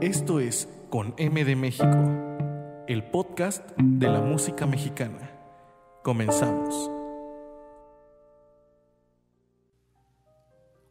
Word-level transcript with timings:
Esto 0.00 0.40
es 0.40 0.66
Con 0.88 1.12
M 1.18 1.44
de 1.44 1.54
México, 1.54 1.86
el 2.88 3.04
podcast 3.10 3.62
de 3.76 4.08
la 4.08 4.22
música 4.22 4.64
mexicana. 4.64 5.30
Comenzamos. 6.02 6.90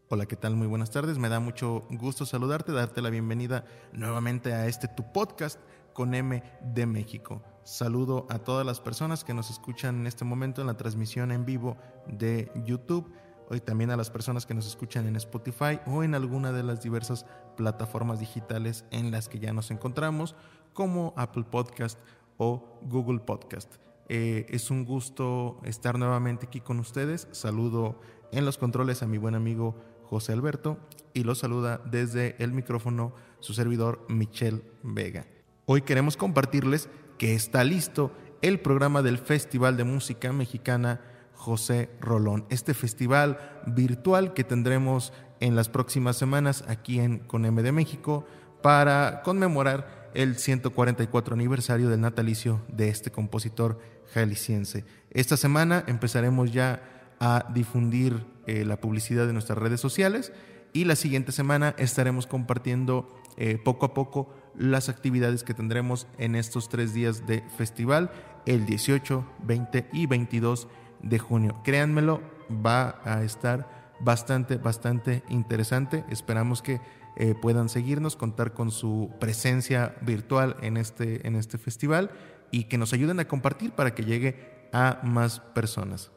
Hola, 0.10 0.28
¿qué 0.28 0.36
tal? 0.36 0.56
Muy 0.56 0.68
buenas 0.68 0.92
tardes. 0.92 1.18
Me 1.18 1.30
da 1.30 1.40
mucho 1.40 1.88
gusto 1.90 2.28
saludarte, 2.28 2.72
darte 2.74 3.02
la 3.02 3.10
bienvenida 3.10 3.66
nuevamente 3.92 4.54
a 4.54 4.68
este 4.68 4.88
tu 4.88 5.12
podcast 5.12 5.60
con 5.94 6.14
M 6.14 6.44
de 6.62 6.86
México. 6.86 7.42
Saludo 7.64 8.28
a 8.30 8.38
todas 8.38 8.68
las 8.68 8.80
personas 8.80 9.24
que 9.24 9.34
nos 9.34 9.50
escuchan 9.50 10.02
en 10.02 10.06
este 10.06 10.26
momento 10.26 10.62
en 10.62 10.68
la 10.68 10.78
transmisión 10.78 11.32
en 11.32 11.44
vivo 11.44 11.76
de 12.06 12.52
YouTube. 12.66 13.12
Hoy 13.50 13.62
también 13.62 13.92
a 13.92 13.98
las 13.98 14.10
personas 14.10 14.46
que 14.46 14.54
nos 14.54 14.68
escuchan 14.68 15.08
en 15.08 15.16
Spotify 15.16 15.80
o 15.86 16.04
en 16.04 16.16
alguna 16.16 16.52
de 16.52 16.64
las 16.64 16.82
diversas 16.82 17.26
plataformas 17.56 18.20
digitales 18.20 18.84
en 18.92 19.10
las 19.10 19.30
que 19.30 19.40
ya 19.40 19.54
nos 19.54 19.72
encontramos, 19.72 20.36
como 20.74 21.14
Apple 21.16 21.46
Podcast 21.50 21.98
o 22.38 22.80
Google 22.82 23.20
Podcast. 23.20 23.76
Eh, 24.10 24.46
es 24.50 24.70
un 24.70 24.84
gusto 24.84 25.60
estar 25.64 25.98
nuevamente 25.98 26.48
aquí 26.48 26.60
con 26.60 26.80
ustedes. 26.80 27.28
Saludo 27.32 28.02
en 28.32 28.46
los 28.46 28.58
controles 28.58 29.02
a 29.02 29.08
mi 29.08 29.18
buen 29.18 29.36
amigo 29.36 29.76
José 30.04 30.34
Alberto 30.34 30.78
y 31.14 31.24
lo 31.24 31.34
saluda 31.34 31.82
desde 31.90 32.36
el 32.44 32.52
micrófono 32.52 33.14
su 33.40 33.54
servidor 33.54 34.06
Michelle 34.10 34.62
Vega. 34.84 35.26
Hoy 35.66 35.82
queremos 35.84 36.18
compartirles 36.18 36.90
que 37.18 37.34
está 37.34 37.64
listo 37.64 38.12
el 38.42 38.60
programa 38.60 39.02
del 39.02 39.18
Festival 39.18 39.78
de 39.78 39.84
Música 39.84 40.32
Mexicana 40.32 41.02
José 41.38 41.90
Rolón, 42.02 42.46
este 42.50 42.74
festival 42.74 43.62
virtual 43.68 44.34
que 44.34 44.44
tendremos 44.44 45.14
en 45.40 45.56
las 45.56 45.70
próximas 45.70 46.18
semanas 46.18 46.66
aquí 46.68 47.00
en 47.00 47.20
CONEM 47.20 47.56
de 47.58 47.72
México 47.72 48.26
para 48.62 49.22
conmemorar 49.24 50.10
el 50.14 50.36
144 50.36 51.36
aniversario 51.36 51.90
del 51.90 52.02
natalicio 52.02 52.62
de 52.68 52.90
este 52.90 53.12
compositor 53.12 53.80
jalisciense. 54.14 54.84
Esta 55.12 55.38
semana 55.38 55.84
empezaremos 55.88 56.52
ya 56.52 56.82
a 57.20 57.46
difundir 57.54 58.26
eh, 58.48 58.66
la 58.66 58.82
publicidad 58.82 59.28
de 59.28 59.34
nuestras 59.34 59.60
redes 59.60 59.80
sociales 59.80 60.34
y 60.74 60.86
la 60.86 60.96
siguiente 60.96 61.32
semana 61.32 61.76
estaremos 61.78 62.28
compartiendo 62.28 63.08
eh, 63.38 63.60
poco 63.64 63.86
a 63.86 63.94
poco 63.94 64.34
las 64.56 64.90
actividades 64.90 65.44
que 65.44 65.54
tendremos 65.54 66.08
en 66.18 66.36
estos 66.36 66.68
tres 66.68 66.94
días 66.94 67.28
de 67.28 67.44
festival, 67.58 68.12
el 68.48 68.66
18, 68.66 69.24
20 69.44 69.88
y 69.94 70.08
22 70.08 70.68
de 71.02 71.20
junio. 71.20 71.62
Créanmelo, 71.64 72.22
va 72.50 73.02
a 73.04 73.24
estar 73.24 73.96
bastante, 74.00 74.58
bastante 74.58 75.24
interesante. 75.30 76.04
Esperamos 76.10 76.62
que 76.62 76.80
eh, 77.16 77.36
puedan 77.42 77.70
seguirnos, 77.70 78.16
contar 78.16 78.54
con 78.54 78.72
su 78.72 79.12
presencia 79.20 79.96
virtual 80.02 80.56
en 80.62 80.78
este, 80.78 81.28
en 81.28 81.36
este 81.36 81.58
festival 81.58 82.12
y 82.52 82.66
que 82.66 82.78
nos 82.78 82.94
ayuden 82.94 83.20
a 83.20 83.28
compartir 83.28 83.72
para 83.72 83.96
que 83.96 84.04
llegue 84.04 84.68
a 84.72 85.00
más 85.04 85.40
personas. 85.40 86.12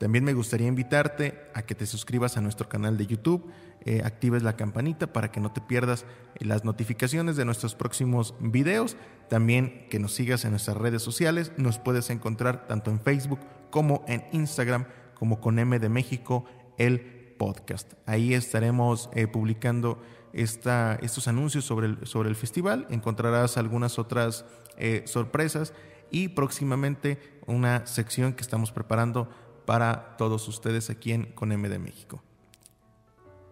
También 0.00 0.24
me 0.24 0.32
gustaría 0.32 0.66
invitarte 0.66 1.38
a 1.52 1.60
que 1.60 1.74
te 1.74 1.84
suscribas 1.84 2.38
a 2.38 2.40
nuestro 2.40 2.70
canal 2.70 2.96
de 2.96 3.06
YouTube, 3.06 3.44
eh, 3.84 4.00
actives 4.02 4.42
la 4.42 4.56
campanita 4.56 5.12
para 5.12 5.30
que 5.30 5.40
no 5.40 5.52
te 5.52 5.60
pierdas 5.60 6.06
las 6.38 6.64
notificaciones 6.64 7.36
de 7.36 7.44
nuestros 7.44 7.74
próximos 7.74 8.34
videos. 8.40 8.96
También 9.28 9.86
que 9.90 9.98
nos 9.98 10.14
sigas 10.14 10.46
en 10.46 10.52
nuestras 10.52 10.78
redes 10.78 11.02
sociales. 11.02 11.52
Nos 11.58 11.78
puedes 11.78 12.08
encontrar 12.08 12.66
tanto 12.66 12.90
en 12.90 12.98
Facebook 12.98 13.40
como 13.68 14.02
en 14.08 14.24
Instagram 14.32 14.86
como 15.12 15.38
con 15.38 15.58
M 15.58 15.78
de 15.78 15.90
México, 15.90 16.46
el 16.78 17.34
podcast. 17.38 17.92
Ahí 18.06 18.32
estaremos 18.32 19.10
eh, 19.12 19.26
publicando 19.26 20.00
estos 20.32 21.28
anuncios 21.28 21.66
sobre 21.66 21.88
el, 21.88 22.36
festival. 22.36 22.86
Encontrarás 22.88 23.58
algunas 23.58 23.98
otras 23.98 24.46
eh, 24.78 25.02
sorpresas 25.04 25.74
y 26.10 26.28
próximamente 26.28 27.18
una 27.46 27.84
sección 27.86 28.32
que 28.32 28.40
estamos 28.40 28.72
preparando 28.72 29.28
para 29.70 30.16
todos 30.16 30.48
ustedes 30.48 30.90
aquí 30.90 31.12
en 31.12 31.26
Con 31.26 31.52
M 31.52 31.68
de 31.68 31.78
México. 31.78 32.20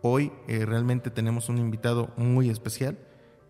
Hoy 0.03 0.33
eh, 0.49 0.67
realmente 0.67 1.11
tenemos 1.11 1.49
un 1.49 1.59
invitado 1.59 2.13
muy 2.17 2.51
especial 2.51 2.99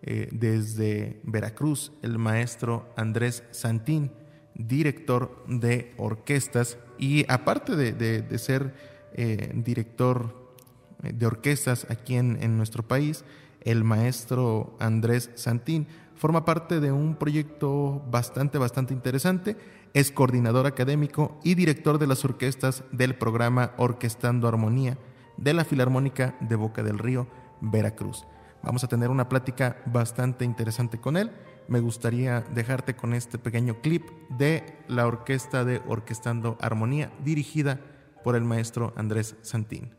eh, 0.03 0.29
desde 0.31 1.19
Veracruz, 1.23 1.91
el 2.03 2.19
maestro 2.19 2.87
Andrés 2.95 3.43
Santín, 3.49 4.11
director 4.53 5.43
de 5.47 5.95
orquestas 5.97 6.77
y 6.99 7.25
aparte 7.27 7.75
de, 7.75 8.37
ser 8.37 8.75
eh, 9.13 9.51
director 9.55 10.53
de 11.01 11.25
orquestas 11.25 11.87
aquí 11.89 12.17
en, 12.17 12.37
en 12.39 12.55
nuestro 12.55 12.87
país, 12.87 13.25
el 13.61 13.83
maestro 13.83 14.77
Andrés 14.79 15.31
Santín 15.33 15.87
forma 16.13 16.45
parte 16.45 16.79
de 16.79 16.91
un 16.91 17.15
proyecto 17.15 18.03
bastante, 18.11 18.59
bastante 18.59 18.93
interesante 18.93 19.57
es 19.93 20.11
coordinador 20.11 20.67
académico 20.67 21.39
y 21.43 21.55
director 21.55 21.97
de 21.97 22.07
las 22.07 22.23
orquestas 22.25 22.83
del 22.91 23.15
programa 23.15 23.73
Orquestando 23.77 24.47
Armonía 24.47 24.97
de 25.37 25.53
la 25.53 25.65
Filarmónica 25.65 26.35
de 26.41 26.55
Boca 26.55 26.83
del 26.83 26.99
Río, 26.99 27.27
Veracruz. 27.61 28.25
Vamos 28.61 28.83
a 28.83 28.87
tener 28.87 29.09
una 29.09 29.29
plática 29.29 29.77
bastante 29.85 30.45
interesante 30.45 30.99
con 30.99 31.15
él. 31.17 31.31
Me 31.67 31.79
gustaría 31.79 32.41
dejarte 32.41 32.95
con 32.95 33.13
este 33.13 33.37
pequeño 33.37 33.81
clip 33.81 34.09
de 34.29 34.77
la 34.87 35.07
orquesta 35.07 35.63
de 35.63 35.81
Orquestando 35.87 36.57
Armonía 36.59 37.11
dirigida 37.23 37.79
por 38.23 38.35
el 38.35 38.43
maestro 38.43 38.93
Andrés 38.97 39.35
Santín. 39.41 39.98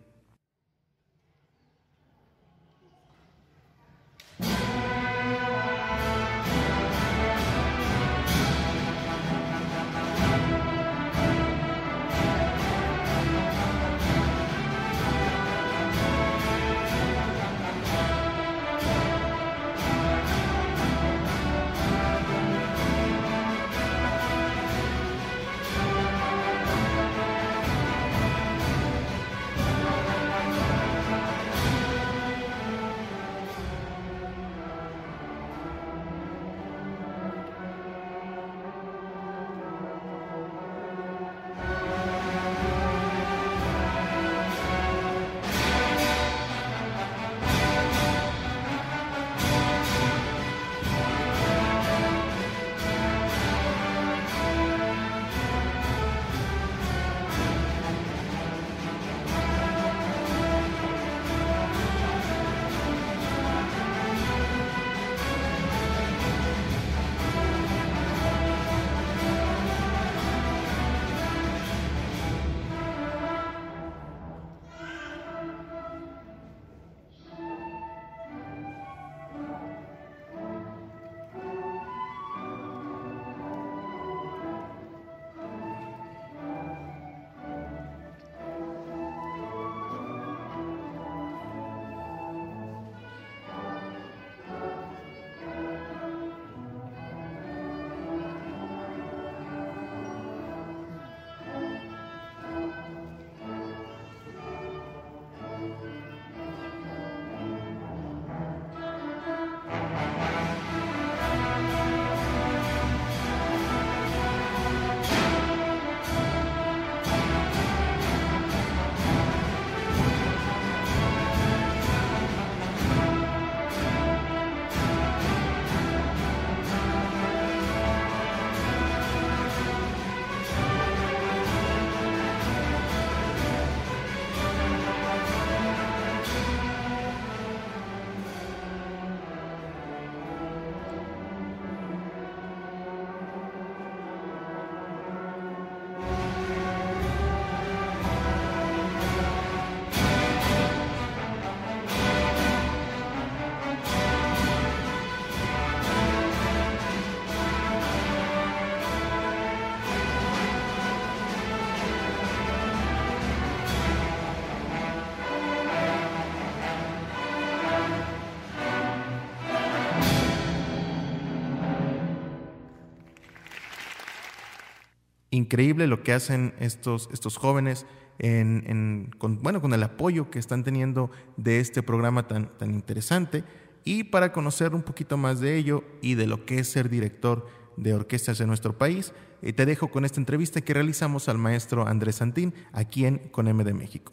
Increíble 175.41 175.87
lo 175.87 176.03
que 176.03 176.13
hacen 176.13 176.55
estos, 176.61 177.09
estos 177.13 177.37
jóvenes 177.37 177.87
en, 178.19 179.11
con, 179.19 179.43
bueno, 179.43 179.61
con 179.61 179.73
el 179.73 179.83
apoyo 179.83 180.31
que 180.31 180.39
están 180.39 180.63
teniendo 180.63 181.11
de 181.37 181.61
este 181.61 181.83
programa 181.83 182.29
tan, 182.29 182.57
tan 182.59 182.73
interesante. 182.73 183.45
Y 183.83 184.05
para 184.05 184.33
conocer 184.33 184.75
un 184.75 184.83
poquito 184.83 185.17
más 185.17 185.41
de 185.41 185.57
ello 185.57 185.85
y 186.03 186.15
de 186.15 186.27
lo 186.27 186.45
que 186.45 186.59
es 186.59 186.69
ser 186.69 186.91
director 186.91 187.47
de 187.77 187.95
orquestas 187.95 188.41
en 188.41 188.49
nuestro 188.49 188.77
país, 188.77 189.13
eh, 189.43 189.55
te 189.55 189.65
dejo 189.65 189.89
con 189.89 190.05
esta 190.05 190.21
entrevista 190.21 190.61
que 190.61 190.75
realizamos 190.75 191.29
al 191.29 191.39
maestro 191.39 191.87
Andrés 191.87 192.17
Santín 192.17 192.53
aquí 192.73 193.07
en 193.07 193.19
Con 193.31 193.49
M 193.49 193.65
de 193.65 193.73
México. 193.73 194.13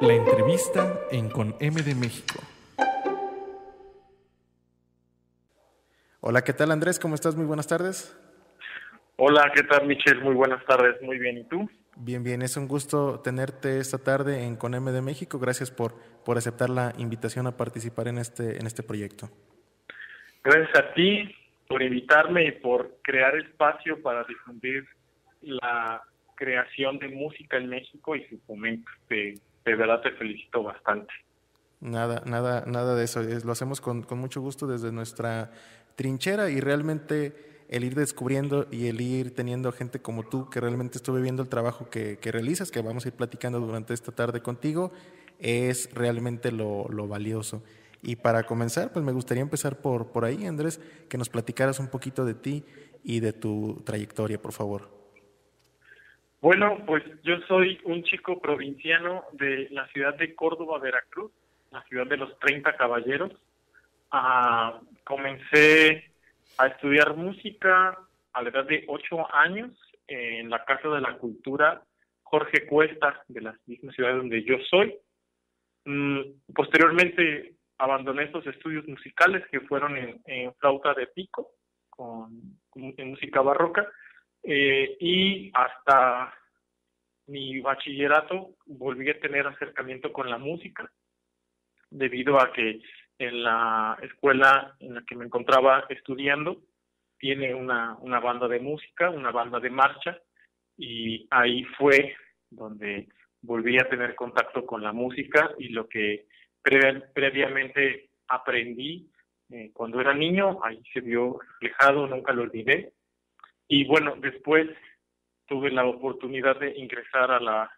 La 0.00 0.14
entrevista 0.14 0.98
en 1.10 1.28
Con 1.28 1.54
M 1.60 1.82
de 1.82 1.94
México. 1.94 2.40
Hola, 6.22 6.42
¿qué 6.42 6.54
tal 6.54 6.70
Andrés? 6.70 6.98
¿Cómo 6.98 7.14
estás? 7.14 7.36
Muy 7.36 7.44
buenas 7.44 7.66
tardes. 7.66 8.14
Hola, 9.22 9.52
¿qué 9.54 9.62
tal 9.64 9.86
Michelle? 9.86 10.22
Muy 10.22 10.34
buenas 10.34 10.64
tardes, 10.64 10.96
muy 11.02 11.18
bien. 11.18 11.36
¿Y 11.36 11.44
tú? 11.44 11.68
Bien, 11.94 12.24
bien, 12.24 12.40
es 12.40 12.56
un 12.56 12.66
gusto 12.66 13.20
tenerte 13.20 13.76
esta 13.76 13.98
tarde 13.98 14.44
en 14.44 14.56
CONEM 14.56 14.86
de 14.86 15.02
México. 15.02 15.38
Gracias 15.38 15.70
por, 15.70 15.94
por 16.24 16.38
aceptar 16.38 16.70
la 16.70 16.94
invitación 16.96 17.46
a 17.46 17.54
participar 17.54 18.08
en 18.08 18.16
este, 18.16 18.56
en 18.58 18.66
este 18.66 18.82
proyecto. 18.82 19.28
Gracias 20.42 20.74
a 20.74 20.94
ti 20.94 21.36
por 21.68 21.82
invitarme 21.82 22.46
y 22.46 22.52
por 22.52 22.96
crear 23.02 23.36
espacio 23.36 24.00
para 24.00 24.24
difundir 24.24 24.86
la 25.42 26.02
creación 26.34 26.98
de 26.98 27.08
música 27.08 27.58
en 27.58 27.68
México 27.68 28.16
y 28.16 28.24
su 28.24 28.38
fomento. 28.46 28.90
De, 29.10 29.38
de 29.66 29.74
verdad 29.74 30.00
te 30.00 30.12
felicito 30.12 30.62
bastante. 30.62 31.12
Nada, 31.80 32.22
nada, 32.24 32.64
nada 32.66 32.94
de 32.94 33.04
eso. 33.04 33.20
Lo 33.44 33.52
hacemos 33.52 33.82
con, 33.82 34.02
con 34.02 34.16
mucho 34.16 34.40
gusto 34.40 34.66
desde 34.66 34.90
nuestra 34.90 35.50
trinchera 35.94 36.48
y 36.48 36.60
realmente 36.60 37.49
el 37.70 37.84
ir 37.84 37.94
descubriendo 37.94 38.66
y 38.72 38.88
el 38.88 39.00
ir 39.00 39.32
teniendo 39.32 39.70
gente 39.70 40.02
como 40.02 40.28
tú 40.28 40.50
que 40.50 40.60
realmente 40.60 40.98
estuve 40.98 41.22
viendo 41.22 41.42
el 41.42 41.48
trabajo 41.48 41.88
que, 41.88 42.18
realizas, 42.20 42.72
que 42.72 42.82
vamos 42.82 43.04
a 43.04 43.08
ir 43.08 43.14
platicando 43.14 43.60
durante 43.60 43.94
esta 43.94 44.10
tarde 44.10 44.42
contigo, 44.42 44.92
es 45.38 45.88
realmente 45.94 46.50
lo, 46.50 46.88
valioso. 47.06 47.62
Y 48.02 48.16
para 48.16 48.42
comenzar, 48.42 48.92
pues 48.92 49.04
me 49.04 49.12
gustaría 49.12 49.42
empezar 49.42 49.80
por, 49.80 50.10
por 50.10 50.24
ahí, 50.24 50.46
Andrés, 50.46 50.80
que 51.08 51.16
nos 51.16 51.28
platicaras 51.28 51.78
un 51.78 51.88
poquito 51.88 52.24
de 52.24 52.34
ti 52.34 52.64
y 53.04 53.20
de 53.20 53.32
tu 53.32 53.80
trayectoria, 53.86 54.42
por 54.42 54.52
favor. 54.52 54.90
Bueno, 56.40 56.78
pues 56.86 57.04
yo 57.22 57.38
soy 57.46 57.78
un 57.84 58.02
chico 58.02 58.40
provinciano 58.40 59.22
de 59.32 59.68
la 59.70 59.86
ciudad 59.88 60.16
de 60.16 60.34
Córdoba, 60.34 60.80
Veracruz, 60.80 61.30
la 61.70 61.84
ciudad 61.84 62.06
de 62.08 62.16
los 62.16 62.36
30 62.40 62.76
caballeros. 62.76 63.30
Ah, 64.10 64.80
comencé 65.04 66.09
a 66.60 66.66
estudiar 66.66 67.16
música 67.16 67.96
a 68.34 68.42
la 68.42 68.50
edad 68.50 68.66
de 68.66 68.84
ocho 68.86 69.26
años 69.34 69.72
en 70.06 70.50
la 70.50 70.62
Casa 70.66 70.88
de 70.88 71.00
la 71.00 71.16
Cultura 71.16 71.82
Jorge 72.22 72.66
Cuesta 72.66 73.24
de 73.28 73.40
la 73.40 73.58
misma 73.64 73.92
ciudad 73.92 74.14
donde 74.14 74.44
yo 74.44 74.56
soy. 74.68 74.94
Mm, 75.86 76.20
posteriormente 76.54 77.54
abandoné 77.78 78.24
estos 78.24 78.46
estudios 78.46 78.86
musicales 78.86 79.42
que 79.50 79.60
fueron 79.60 79.96
en, 79.96 80.54
flauta 80.56 80.92
de 80.92 81.06
pico, 81.06 81.52
con, 81.88 82.58
en 82.74 83.10
música 83.10 83.40
barroca, 83.40 83.88
eh, 84.42 84.98
y 85.00 85.50
hasta 85.54 86.34
mi 87.26 87.60
bachillerato 87.60 88.50
volví 88.66 89.08
a 89.08 89.18
tener 89.18 89.46
acercamiento 89.46 90.12
con 90.12 90.28
la 90.28 90.36
música, 90.36 90.92
debido 91.88 92.38
a 92.38 92.52
que 92.52 92.82
en 93.20 93.42
la 93.42 93.98
escuela 94.02 94.74
en 94.80 94.94
la 94.94 95.02
que 95.06 95.14
me 95.14 95.26
encontraba 95.26 95.84
estudiando, 95.90 96.62
tiene 97.18 97.54
una, 97.54 97.96
una 98.00 98.18
banda 98.18 98.48
de 98.48 98.60
música, 98.60 99.10
una 99.10 99.30
banda 99.30 99.60
de 99.60 99.70
marcha, 99.70 100.18
y 100.76 101.28
ahí 101.30 101.64
fue 101.76 102.16
donde 102.48 103.08
volví 103.42 103.78
a 103.78 103.88
tener 103.88 104.14
contacto 104.14 104.64
con 104.64 104.82
la 104.82 104.92
música 104.92 105.50
y 105.58 105.68
lo 105.68 105.86
que 105.86 106.26
previamente 106.62 108.10
aprendí 108.28 109.10
eh, 109.50 109.70
cuando 109.74 110.00
era 110.00 110.14
niño, 110.14 110.60
ahí 110.64 110.82
se 110.92 111.00
vio 111.00 111.38
reflejado, 111.40 112.06
nunca 112.06 112.32
lo 112.32 112.42
olvidé. 112.42 112.94
Y 113.68 113.84
bueno, 113.86 114.14
después 114.16 114.68
tuve 115.46 115.70
la 115.70 115.84
oportunidad 115.84 116.58
de 116.58 116.78
ingresar 116.78 117.30
a 117.30 117.40
la 117.40 117.70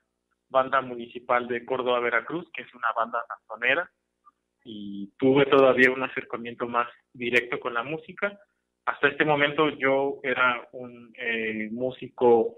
banda 0.49 0.83
municipal 0.83 1.49
de 1.49 1.65
Córdoba, 1.65 2.01
Veracruz, 2.01 2.49
que 2.53 2.63
es 2.63 2.75
una 2.75 2.89
banda 2.95 3.25
canzonera, 3.27 3.91
y 4.65 5.09
tuve 5.19 5.47
todavía 5.47 5.91
un 5.91 6.03
acercamiento 6.03 6.67
más 6.67 6.89
directo 7.13 7.59
con 7.59 7.75
la 7.75 7.83
música. 7.83 8.39
Hasta 8.85 9.09
este 9.09 9.25
momento 9.25 9.69
yo 9.71 10.21
era 10.23 10.69
un 10.73 11.13
eh, 11.17 11.69
músico 11.71 12.57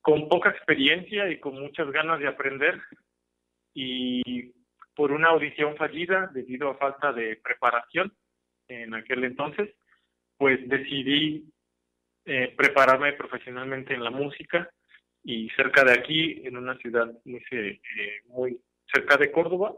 con 0.00 0.28
poca 0.28 0.50
experiencia 0.50 1.30
y 1.30 1.38
con 1.38 1.60
muchas 1.60 1.90
ganas 1.90 2.18
de 2.18 2.28
aprender 2.28 2.80
y 3.74 4.52
por 4.94 5.12
una 5.12 5.28
audición 5.28 5.76
fallida 5.76 6.30
debido 6.32 6.70
a 6.70 6.76
falta 6.76 7.12
de 7.12 7.36
preparación 7.36 8.12
en 8.68 8.94
aquel 8.94 9.24
entonces, 9.24 9.70
pues 10.36 10.58
decidí 10.68 11.44
eh, 12.24 12.54
prepararme 12.56 13.12
profesionalmente 13.14 13.94
en 13.94 14.04
la 14.04 14.10
música 14.10 14.70
y 15.24 15.48
cerca 15.50 15.84
de 15.84 15.92
aquí, 15.92 16.42
en 16.44 16.56
una 16.56 16.76
ciudad 16.78 17.12
muy, 17.24 17.42
eh, 17.52 17.80
muy 18.26 18.60
cerca 18.92 19.16
de 19.16 19.30
Córdoba, 19.30 19.74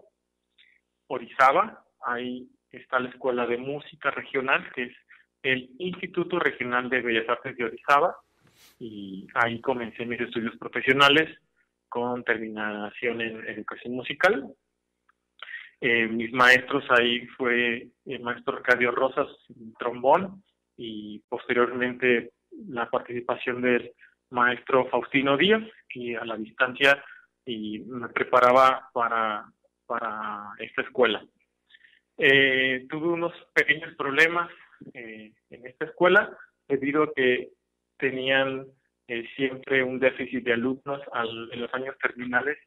Orizaba, 1.08 1.84
ahí 2.04 2.48
está 2.70 2.98
la 2.98 3.10
Escuela 3.10 3.46
de 3.46 3.58
Música 3.58 4.10
Regional, 4.10 4.70
que 4.74 4.84
es 4.84 4.96
el 5.42 5.70
Instituto 5.78 6.38
Regional 6.38 6.88
de 6.88 7.02
Bellas 7.02 7.28
Artes 7.28 7.56
de 7.56 7.64
Orizaba, 7.64 8.16
y 8.78 9.26
ahí 9.34 9.60
comencé 9.60 10.06
mis 10.06 10.20
estudios 10.20 10.56
profesionales 10.56 11.38
con 11.88 12.24
terminación 12.24 13.20
en 13.20 13.48
educación 13.48 13.94
musical. 13.94 14.52
Eh, 15.80 16.06
mis 16.06 16.32
maestros 16.32 16.84
ahí 16.90 17.26
fue 17.36 17.88
el 18.06 18.20
maestro 18.20 18.56
Arcadio 18.56 18.90
Rosas 18.90 19.28
trombón 19.78 20.42
y 20.76 21.20
posteriormente 21.28 22.32
la 22.68 22.88
participación 22.88 23.60
del 23.60 23.92
maestro 24.30 24.86
Faustino 24.86 25.36
Díaz, 25.36 25.62
que 25.88 26.16
a 26.16 26.24
la 26.24 26.36
distancia 26.36 27.04
y 27.44 27.80
me 27.80 28.08
preparaba 28.08 28.88
para 28.92 29.44
para 29.86 30.52
esta 30.58 30.82
escuela. 30.82 31.24
Eh, 32.16 32.86
tuve 32.88 33.08
unos 33.08 33.32
pequeños 33.52 33.94
problemas 33.96 34.50
eh, 34.92 35.32
en 35.50 35.66
esta 35.66 35.86
escuela 35.86 36.36
debido 36.68 37.04
a 37.04 37.12
que 37.14 37.50
tenían 37.98 38.66
eh, 39.08 39.26
siempre 39.36 39.82
un 39.82 39.98
déficit 39.98 40.44
de 40.44 40.52
alumnos 40.52 41.00
en 41.52 41.60
los 41.60 41.74
años 41.74 41.96
terminales. 41.98 42.58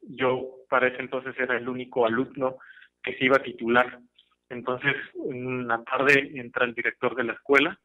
Yo 0.00 0.56
para 0.68 0.88
ese 0.88 1.00
entonces 1.00 1.34
era 1.38 1.56
el 1.56 1.68
único 1.68 2.06
alumno 2.06 2.58
que 3.02 3.16
se 3.16 3.24
iba 3.24 3.36
a 3.36 3.42
titular. 3.42 4.00
Entonces, 4.48 4.94
una 5.14 5.82
tarde 5.84 6.32
entra 6.34 6.66
el 6.66 6.74
director 6.74 7.14
de 7.14 7.24
la 7.24 7.32
escuela 7.32 7.78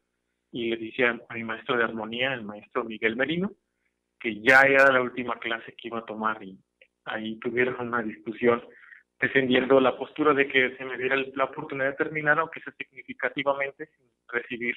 y 0.52 0.70
le 0.70 0.76
dice 0.76 1.06
a, 1.06 1.18
mi 1.34 1.44
maestro 1.44 1.76
de 1.76 1.84
armonía, 1.84 2.34
el 2.34 2.42
maestro 2.42 2.84
Miguel 2.84 3.16
Merino, 3.16 3.52
que 4.18 4.40
ya 4.40 4.62
era 4.62 4.92
la 4.92 5.00
última 5.00 5.38
clase 5.38 5.74
que 5.74 5.88
iba 5.88 6.00
a 6.00 6.04
tomar 6.04 6.42
y 6.42 6.58
ahí 7.08 7.38
tuvieron 7.38 7.88
una 7.88 8.02
discusión 8.02 8.62
defendiendo 9.20 9.80
la 9.80 9.96
postura 9.96 10.32
de 10.32 10.46
que 10.46 10.76
se 10.76 10.84
me 10.84 10.96
diera 10.96 11.16
la 11.34 11.44
oportunidad 11.44 11.90
de 11.90 11.96
terminar, 11.96 12.38
aunque 12.38 12.60
sea 12.60 12.72
significativamente, 12.74 13.86
sin 13.86 14.06
recibir 14.28 14.76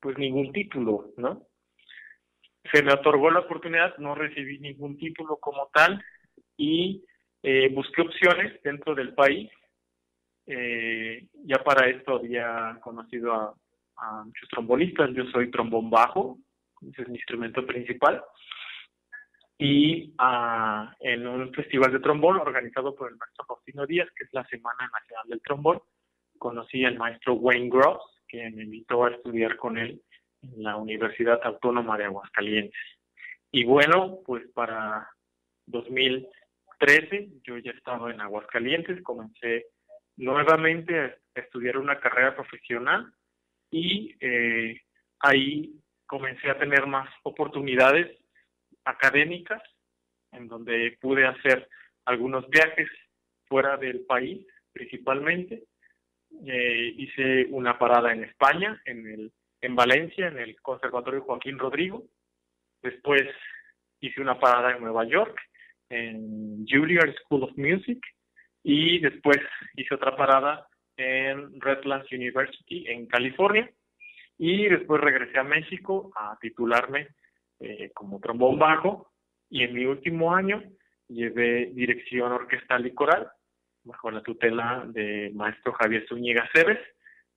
pues 0.00 0.16
ningún 0.16 0.52
título, 0.52 1.12
¿no? 1.18 1.46
Se 2.72 2.82
me 2.82 2.92
otorgó 2.92 3.30
la 3.30 3.40
oportunidad, 3.40 3.96
no 3.98 4.14
recibí 4.14 4.58
ningún 4.58 4.96
título 4.96 5.36
como 5.36 5.68
tal 5.72 6.02
y 6.56 7.04
eh, 7.42 7.70
busqué 7.72 8.02
opciones 8.02 8.62
dentro 8.62 8.94
del 8.94 9.14
país. 9.14 9.50
Eh, 10.46 11.26
ya 11.44 11.62
para 11.62 11.88
esto 11.88 12.16
había 12.16 12.78
conocido 12.80 13.32
a, 13.32 13.54
muchos 14.24 14.48
trombonistas, 14.48 15.10
yo 15.12 15.24
soy 15.26 15.50
trombón 15.50 15.90
bajo, 15.90 16.38
ese 16.90 17.02
es 17.02 17.08
mi 17.08 17.16
instrumento 17.16 17.66
principal 17.66 18.22
y 19.62 20.14
ah, 20.16 20.96
en 21.00 21.26
un 21.26 21.52
festival 21.52 21.92
de 21.92 22.00
trombón 22.00 22.38
organizado 22.38 22.94
por 22.94 23.10
el 23.10 23.18
maestro 23.18 23.44
Faustino 23.44 23.84
Díaz, 23.84 24.08
que 24.16 24.24
es 24.24 24.30
la 24.32 24.42
Semana 24.46 24.90
Nacional 24.90 25.28
del 25.28 25.42
Trombón, 25.42 25.82
conocí 26.38 26.82
al 26.86 26.96
maestro 26.96 27.34
Wayne 27.34 27.68
Gross, 27.68 28.02
que 28.26 28.50
me 28.52 28.62
invitó 28.62 29.04
a 29.04 29.10
estudiar 29.10 29.58
con 29.58 29.76
él 29.76 30.00
en 30.40 30.62
la 30.62 30.76
Universidad 30.76 31.38
Autónoma 31.44 31.98
de 31.98 32.06
Aguascalientes. 32.06 32.80
Y 33.52 33.64
bueno, 33.64 34.20
pues 34.24 34.48
para 34.54 35.06
2013 35.66 37.28
yo 37.42 37.58
ya 37.58 37.72
estaba 37.72 38.10
en 38.10 38.22
Aguascalientes, 38.22 39.02
comencé 39.02 39.66
nuevamente 40.16 40.98
a 40.98 41.14
estudiar 41.34 41.76
una 41.76 42.00
carrera 42.00 42.34
profesional 42.34 43.12
y 43.70 44.16
eh, 44.20 44.80
ahí 45.18 45.74
comencé 46.06 46.48
a 46.48 46.58
tener 46.58 46.86
más 46.86 47.10
oportunidades 47.24 48.19
académicas, 48.84 49.62
en 50.32 50.48
donde 50.48 50.96
pude 51.00 51.26
hacer 51.26 51.68
algunos 52.04 52.48
viajes 52.48 52.88
fuera 53.46 53.76
del 53.76 54.00
país, 54.06 54.46
principalmente. 54.72 55.64
Eh, 56.46 56.94
hice 56.96 57.46
una 57.50 57.78
parada 57.78 58.12
en 58.12 58.24
España, 58.24 58.80
en 58.84 59.06
el 59.06 59.32
en 59.60 59.76
Valencia, 59.76 60.28
en 60.28 60.38
el 60.38 60.60
Conservatorio 60.60 61.22
Joaquín 61.22 61.58
Rodrigo. 61.58 62.04
Después 62.82 63.22
hice 64.00 64.20
una 64.20 64.38
parada 64.38 64.74
en 64.74 64.82
Nueva 64.82 65.04
York, 65.04 65.38
en 65.90 66.66
Juilliard 66.66 67.14
School 67.24 67.44
of 67.44 67.56
Music. 67.56 68.00
Y 68.62 69.00
después 69.00 69.38
hice 69.74 69.94
otra 69.94 70.16
parada 70.16 70.66
en 70.96 71.60
Redlands 71.60 72.10
University, 72.12 72.86
en 72.88 73.06
California. 73.06 73.70
Y 74.38 74.68
después 74.68 75.00
regresé 75.00 75.38
a 75.38 75.44
México 75.44 76.10
a 76.16 76.38
titularme 76.40 77.08
eh, 77.60 77.90
como 77.94 78.20
trombón 78.20 78.58
bajo. 78.58 79.10
Y 79.48 79.64
en 79.64 79.74
mi 79.74 79.84
último 79.84 80.34
año 80.34 80.62
llevé 81.08 81.66
dirección 81.74 82.32
orquestal 82.32 82.86
y 82.86 82.94
coral 82.94 83.28
bajo 83.84 84.10
la 84.10 84.22
tutela 84.22 84.84
del 84.86 85.34
maestro 85.34 85.72
Javier 85.72 86.06
Zúñiga 86.08 86.48
Cebes 86.54 86.78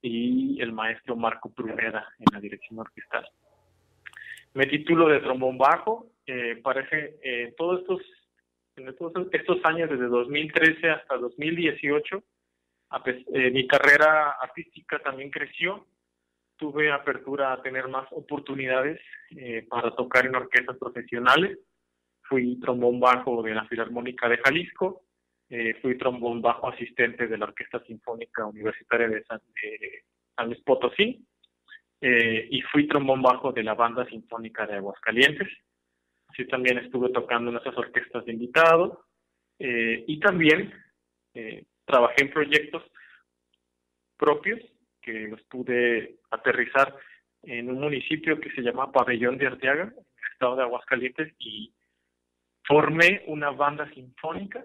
y 0.02 0.62
el 0.62 0.74
maestro 0.74 1.16
Marco 1.16 1.52
Pruneda 1.54 2.08
en 2.20 2.26
la 2.34 2.40
dirección 2.40 2.80
orquestal. 2.80 3.28
Me 4.54 4.68
titulo 4.68 5.08
de 5.08 5.22
trombón 5.22 5.58
bajo, 5.58 6.12
eh, 6.26 6.60
parece 6.62 7.18
eh, 7.24 7.54
todos 7.58 7.82
estos 7.82 8.02
en 8.76 8.96
todos 8.96 9.28
estos 9.32 9.64
años 9.66 9.90
desde 9.90 10.08
2013 10.08 10.90
hasta 10.90 11.18
2018 11.18 12.24
eh, 13.06 13.52
mi 13.52 13.68
carrera 13.68 14.36
artística 14.42 15.00
también 15.00 15.30
creció 15.30 15.86
tuve 16.58 16.92
apertura 16.92 17.54
a 17.54 17.62
tener 17.62 17.88
más 17.88 18.08
oportunidades 18.12 19.00
eh, 19.32 19.66
para 19.70 19.96
tocar 19.96 20.26
en 20.26 20.36
orquestas 20.36 20.78
profesionales 20.78 21.58
fui 22.24 22.60
trombón 22.60 23.00
bajo 23.00 23.44
de 23.44 23.54
la 23.54 23.66
Filarmónica 23.66 24.30
de 24.30 24.38
Jalisco 24.38 25.04
eh, 25.56 25.76
fui 25.84 25.96
trombón 26.00 26.42
bajo 26.42 26.68
asistente 26.68 27.28
de 27.28 27.38
la 27.38 27.46
Orquesta 27.46 27.80
Sinfónica 27.86 28.44
Universitaria 28.44 29.08
de 29.08 29.24
San, 29.24 29.40
Luis 30.48 30.60
Potosí 30.64 31.24
eh, 32.02 32.48
y 32.50 32.62
fui 32.62 32.88
trombón 32.88 33.22
bajo 33.22 33.52
de 33.52 33.62
la 33.62 33.76
Banda 33.76 34.04
Sinfónica 34.08 34.66
de 34.66 34.78
Aguascalientes. 34.78 35.48
Así 36.28 36.48
también 36.48 36.80
estuve 36.80 37.10
tocando 37.10 37.52
en 37.52 37.58
esas 37.58 37.78
orquestas 37.78 38.26
de 38.26 38.34
invitados 38.34 38.98
eh, 39.60 40.04
y 40.08 40.20
también 40.20 40.74
trabajé 41.86 42.24
en 42.24 42.32
proyectos 42.32 42.84
propios 44.18 44.60
que 45.04 45.28
los 45.28 45.42
pude 45.44 46.20
aterrizar 46.32 46.96
en 47.44 47.70
un 47.70 47.80
municipio 47.80 48.40
que 48.40 48.52
se 48.52 48.62
llama 48.62 48.92
Pabellón 48.92 49.38
de 49.38 49.48
Arteaga, 49.48 49.94
estado 50.32 50.56
de 50.56 50.64
Aguascalientes, 50.64 51.34
y 51.40 51.74
formé 52.66 53.24
una 53.28 53.52
banda 53.52 53.90
sinfónica 53.94 54.64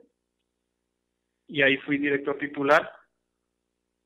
y 1.48 1.62
ahí 1.62 1.76
fui 1.78 1.98
director 1.98 2.38
titular. 2.38 2.90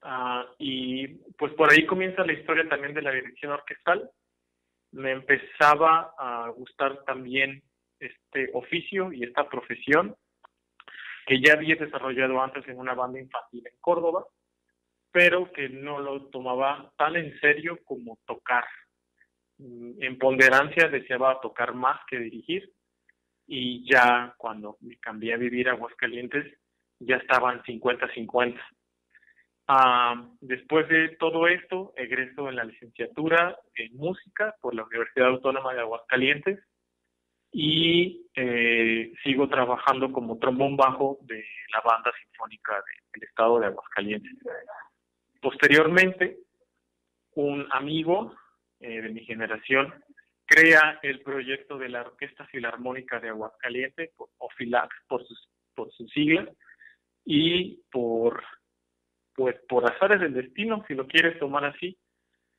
Ah, 0.02 0.46
y 0.58 1.06
pues 1.38 1.52
por 1.52 1.70
ahí 1.70 1.86
comienza 1.86 2.24
la 2.24 2.32
historia 2.32 2.68
también 2.68 2.94
de 2.94 3.02
la 3.02 3.12
dirección 3.12 3.52
orquestal. 3.52 4.10
Me 4.92 5.12
empezaba 5.12 6.14
a 6.18 6.48
gustar 6.50 7.04
también 7.04 7.62
este 8.00 8.50
oficio 8.54 9.12
y 9.12 9.24
esta 9.24 9.48
profesión 9.48 10.16
que 11.26 11.40
ya 11.40 11.52
había 11.54 11.76
desarrollado 11.76 12.40
antes 12.42 12.66
en 12.66 12.78
una 12.78 12.94
banda 12.94 13.20
infantil 13.20 13.64
en 13.64 13.74
Córdoba, 13.80 14.26
pero 15.12 15.52
que 15.52 15.69
no 15.69 16.00
lo 16.00 16.26
tomaba 16.31 16.90
tan 16.97 17.16
en 17.16 17.38
serio 17.40 17.78
como 17.85 18.19
tocar. 18.26 18.64
Mm, 19.59 20.02
en 20.02 20.19
ponderancia 20.19 20.88
deseaba 20.88 21.40
tocar 21.40 21.75
más 21.75 22.00
que 22.09 22.19
dirigir 22.19 22.73
y 23.47 23.88
ya 23.90 24.35
cuando 24.38 24.78
me 24.81 24.97
cambié 24.97 25.35
a 25.35 25.37
vivir 25.37 25.69
a 25.69 25.73
Aguascalientes 25.73 26.59
ya 26.99 27.16
estaban 27.16 27.62
50-50. 27.62 28.61
Ah, 29.69 30.28
después 30.40 30.88
de 30.88 31.11
todo 31.19 31.47
esto, 31.47 31.92
egreso 31.97 32.49
en 32.49 32.57
la 32.57 32.64
licenciatura 32.64 33.57
en 33.75 33.97
música 33.97 34.54
por 34.61 34.75
la 34.75 34.85
Universidad 34.85 35.28
Autónoma 35.28 35.75
de 35.75 35.81
Aguascalientes 35.81 36.59
y 37.52 38.26
eh, 38.35 39.12
sigo 39.23 39.49
trabajando 39.49 40.11
como 40.11 40.38
trombón 40.38 40.76
bajo 40.76 41.19
de 41.23 41.45
la 41.73 41.81
banda 41.83 42.11
sinfónica 42.23 42.83
del 43.14 43.23
estado 43.25 43.61
de 43.61 43.66
Aguascalientes. 43.66 44.33
Posteriormente, 45.42 46.38
un 47.34 47.66
amigo 47.72 48.32
eh, 48.78 49.02
de 49.02 49.08
mi 49.08 49.25
generación 49.25 49.92
crea 50.46 51.00
el 51.02 51.20
proyecto 51.20 51.76
de 51.78 51.88
la 51.88 52.02
Orquesta 52.02 52.46
Filarmónica 52.46 53.18
de 53.18 53.30
Aguascalientes, 53.30 54.12
o 54.16 54.49
FILAX 54.56 54.94
por 55.08 55.26
sus, 55.26 55.49
por 55.75 55.92
siglas, 56.14 56.49
y 57.25 57.82
por 57.90 58.42
pues 59.34 59.56
por 59.68 59.90
azares 59.90 60.20
del 60.20 60.34
destino, 60.34 60.84
si 60.87 60.94
lo 60.94 61.08
quieres 61.08 61.38
tomar 61.40 61.64
así, 61.64 61.99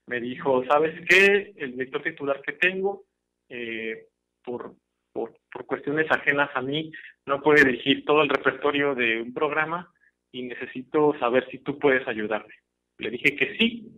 me 0.08 0.20
dijo, 0.20 0.66
¿sabes 0.66 0.94
qué? 1.08 1.54
El 1.56 1.74
director 1.74 2.04
titular 2.04 2.42
que 2.42 2.54
tengo, 2.54 3.06
eh, 3.48 4.08
por, 4.44 4.75
por, 5.13 5.38
por 5.50 5.66
cuestiones 5.68 6.12
ajenas 6.12 6.50
a 6.54 6.62
mí, 6.62 6.92
no 7.28 7.42
puede 7.42 7.63
dirigir 7.63 8.04
todo 8.04 8.24
el 8.24 8.30
repertorio 8.30 8.94
de 8.96 9.22
un 9.22 9.34
programa 9.34 9.94
y 10.34 10.44
necesito 10.44 11.18
saber 11.20 11.48
si 11.52 11.60
tú 11.60 11.80
puedes 11.80 12.06
ayudarme. 12.08 12.56
Le 12.98 13.10
dije 13.10 13.36
que 13.36 13.58
sí, 13.58 13.92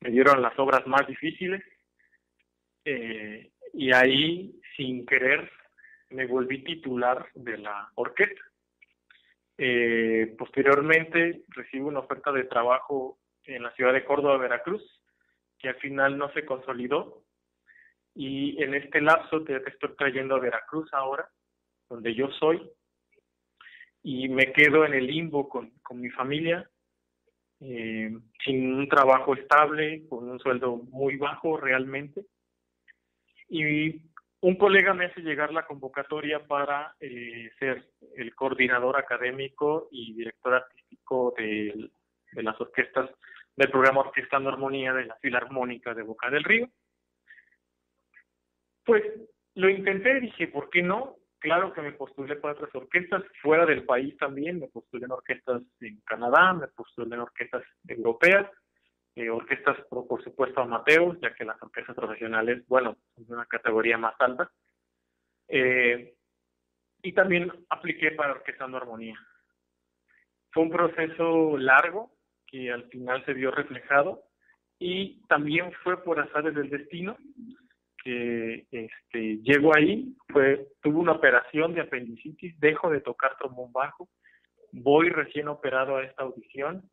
me 0.00 0.10
dieron 0.10 0.42
las 0.42 0.58
obras 0.58 0.86
más 0.86 1.06
difíciles 1.06 1.62
eh, 2.84 3.50
y 3.72 3.92
ahí, 3.92 4.60
sin 4.76 5.06
querer, 5.06 5.50
me 6.10 6.26
volví 6.26 6.62
titular 6.64 7.26
de 7.34 7.58
la 7.58 7.90
orquesta. 7.94 8.40
Eh, 9.58 10.34
posteriormente 10.38 11.42
recibo 11.48 11.88
una 11.88 12.00
oferta 12.00 12.32
de 12.32 12.44
trabajo 12.44 13.18
en 13.44 13.62
la 13.62 13.72
ciudad 13.72 13.92
de 13.92 14.04
Córdoba, 14.04 14.38
Veracruz, 14.38 14.82
que 15.58 15.68
al 15.68 15.76
final 15.76 16.16
no 16.16 16.32
se 16.32 16.44
consolidó. 16.44 17.22
Y 18.14 18.62
en 18.62 18.74
este 18.74 19.00
lapso 19.00 19.44
te, 19.44 19.56
estoy 19.56 19.94
trayendo 19.96 20.34
a 20.34 20.40
Veracruz 20.40 20.88
ahora, 20.92 21.28
donde 21.88 22.14
yo 22.14 22.30
soy, 22.32 22.70
y 24.02 24.28
me 24.28 24.52
quedo 24.52 24.84
en 24.84 24.94
el 24.94 25.06
limbo 25.06 25.48
con, 25.48 25.70
con 25.82 26.00
mi 26.00 26.08
familia, 26.08 26.69
eh, 27.60 28.10
sin 28.44 28.74
un 28.74 28.88
trabajo 28.88 29.34
estable, 29.34 30.06
con 30.08 30.28
un 30.28 30.38
sueldo 30.38 30.76
muy 30.90 31.16
bajo 31.16 31.56
realmente. 31.56 32.24
Y 33.48 34.00
un 34.40 34.56
colega 34.56 34.94
me 34.94 35.06
hace 35.06 35.20
llegar 35.20 35.52
la 35.52 35.66
convocatoria 35.66 36.46
para 36.46 36.94
eh, 37.00 37.50
ser 37.58 37.90
el 38.16 38.34
coordinador 38.34 38.96
académico 38.96 39.88
y 39.90 40.14
director 40.14 40.54
artístico 40.54 41.34
de, 41.36 41.90
las 42.32 42.58
orquestas 42.60 43.10
del 43.56 43.70
programa 43.70 44.00
Orquestando 44.00 44.48
Armonía 44.48 44.94
de 44.94 45.04
la 45.04 45.16
Filarmónica 45.16 45.92
de 45.92 46.02
Boca 46.02 46.30
del 46.30 46.44
Río. 46.44 46.70
Pues 48.84 49.02
lo 49.54 49.68
intenté, 49.68 50.20
dije, 50.20 50.48
¿por 50.48 50.70
qué 50.70 50.82
no? 50.82 51.16
Claro 51.40 51.72
que 51.72 51.80
me 51.80 51.92
postulé 51.92 52.36
para 52.36 52.52
otras 52.52 52.74
orquestas, 52.74 53.24
fuera 53.40 53.64
del 53.64 53.84
país 53.84 54.14
también, 54.18 54.60
me 54.60 54.68
postulé 54.68 55.06
en 55.06 55.12
orquestas 55.12 55.62
en 55.80 55.98
Canadá, 56.02 56.52
me 56.52 56.68
postulé 56.68 57.14
en 57.14 57.22
orquestas 57.22 57.62
europeas, 57.88 58.46
eh, 59.16 59.30
orquestas, 59.30 59.78
por, 59.88 60.22
supuesto, 60.22 60.60
amateos, 60.60 61.18
ya 61.22 61.34
que 61.34 61.46
las 61.46 61.60
orquestas 61.62 61.96
profesionales, 61.96 62.62
bueno, 62.68 62.98
son 63.14 63.26
de 63.26 63.32
una 63.32 63.46
categoría 63.46 63.96
más 63.96 64.14
alta. 64.18 64.50
Eh, 65.48 66.14
y 67.02 67.12
también 67.12 67.50
apliqué 67.70 68.10
para 68.10 68.32
Orquestando 68.32 68.76
Armonía. 68.76 69.18
Fue 70.50 70.64
un 70.64 70.70
proceso 70.70 71.56
largo 71.56 72.12
que 72.46 72.70
al 72.70 72.84
final 72.90 73.24
se 73.24 73.32
vio 73.32 73.50
reflejado 73.50 74.24
y 74.78 75.22
también 75.26 75.72
fue 75.82 76.04
por 76.04 76.20
azares 76.20 76.54
del 76.54 76.68
destino 76.68 77.16
que 78.02 78.66
este, 78.70 79.38
llego 79.42 79.74
ahí, 79.76 80.14
fue, 80.28 80.68
tuve 80.82 80.96
una 80.96 81.12
operación 81.12 81.74
de 81.74 81.82
apendicitis, 81.82 82.58
dejo 82.60 82.90
de 82.90 83.00
tocar 83.00 83.36
trombón 83.38 83.72
bajo, 83.72 84.08
voy 84.72 85.10
recién 85.10 85.48
operado 85.48 85.96
a 85.96 86.04
esta 86.04 86.22
audición 86.22 86.88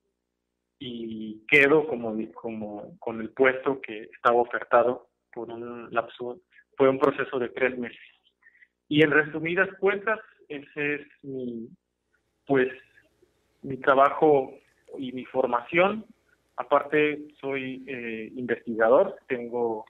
y 0.79 1.45
quedo 1.47 1.87
como, 1.87 2.15
como 2.33 2.97
con 2.99 3.21
el 3.21 3.29
puesto 3.29 3.81
que 3.81 4.03
estaba 4.03 4.41
ofertado 4.41 5.07
por 5.33 5.49
un 5.49 5.89
lapso, 5.91 6.41
fue 6.75 6.89
un 6.89 6.99
proceso 6.99 7.39
de 7.39 7.49
tres 7.49 7.77
meses. 7.77 7.99
Y 8.87 9.01
en 9.01 9.11
resumidas 9.11 9.69
cuentas, 9.79 10.19
ese 10.47 10.95
es 10.95 11.07
mi, 11.23 11.67
pues, 12.45 12.69
mi 13.61 13.77
trabajo 13.77 14.53
y 14.97 15.11
mi 15.11 15.25
formación. 15.25 16.05
Aparte, 16.55 17.27
soy 17.39 17.83
eh, 17.87 18.31
investigador, 18.35 19.17
tengo 19.27 19.85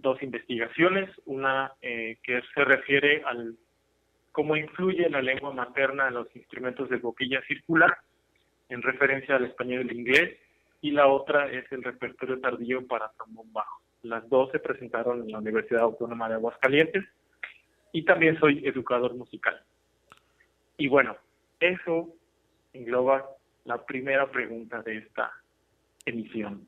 dos 0.00 0.22
investigaciones, 0.22 1.10
una 1.24 1.72
eh, 1.82 2.18
que 2.22 2.40
se 2.54 2.64
refiere 2.64 3.22
al 3.24 3.56
cómo 4.32 4.56
influye 4.56 5.08
la 5.10 5.22
lengua 5.22 5.52
materna 5.52 6.08
en 6.08 6.14
los 6.14 6.34
instrumentos 6.36 6.88
de 6.88 6.98
boquilla 6.98 7.42
circular 7.46 7.96
en 8.68 8.82
referencia 8.82 9.36
al 9.36 9.44
español 9.44 9.86
y 9.86 9.90
el 9.90 9.98
inglés, 9.98 10.38
y 10.80 10.92
la 10.92 11.08
otra 11.08 11.50
es 11.50 11.70
el 11.72 11.82
repertorio 11.82 12.40
tardío 12.40 12.86
para 12.86 13.10
trombón 13.12 13.52
bajo. 13.52 13.82
Las 14.02 14.26
dos 14.30 14.50
se 14.52 14.60
presentaron 14.60 15.22
en 15.22 15.32
la 15.32 15.38
Universidad 15.38 15.82
Autónoma 15.82 16.28
de 16.28 16.36
Aguascalientes 16.36 17.04
y 17.92 18.04
también 18.04 18.38
soy 18.38 18.66
educador 18.66 19.14
musical. 19.14 19.60
Y 20.78 20.88
bueno, 20.88 21.16
eso 21.58 22.08
engloba 22.72 23.28
la 23.64 23.84
primera 23.84 24.30
pregunta 24.30 24.80
de 24.82 24.98
esta 24.98 25.30
emisión. 26.06 26.66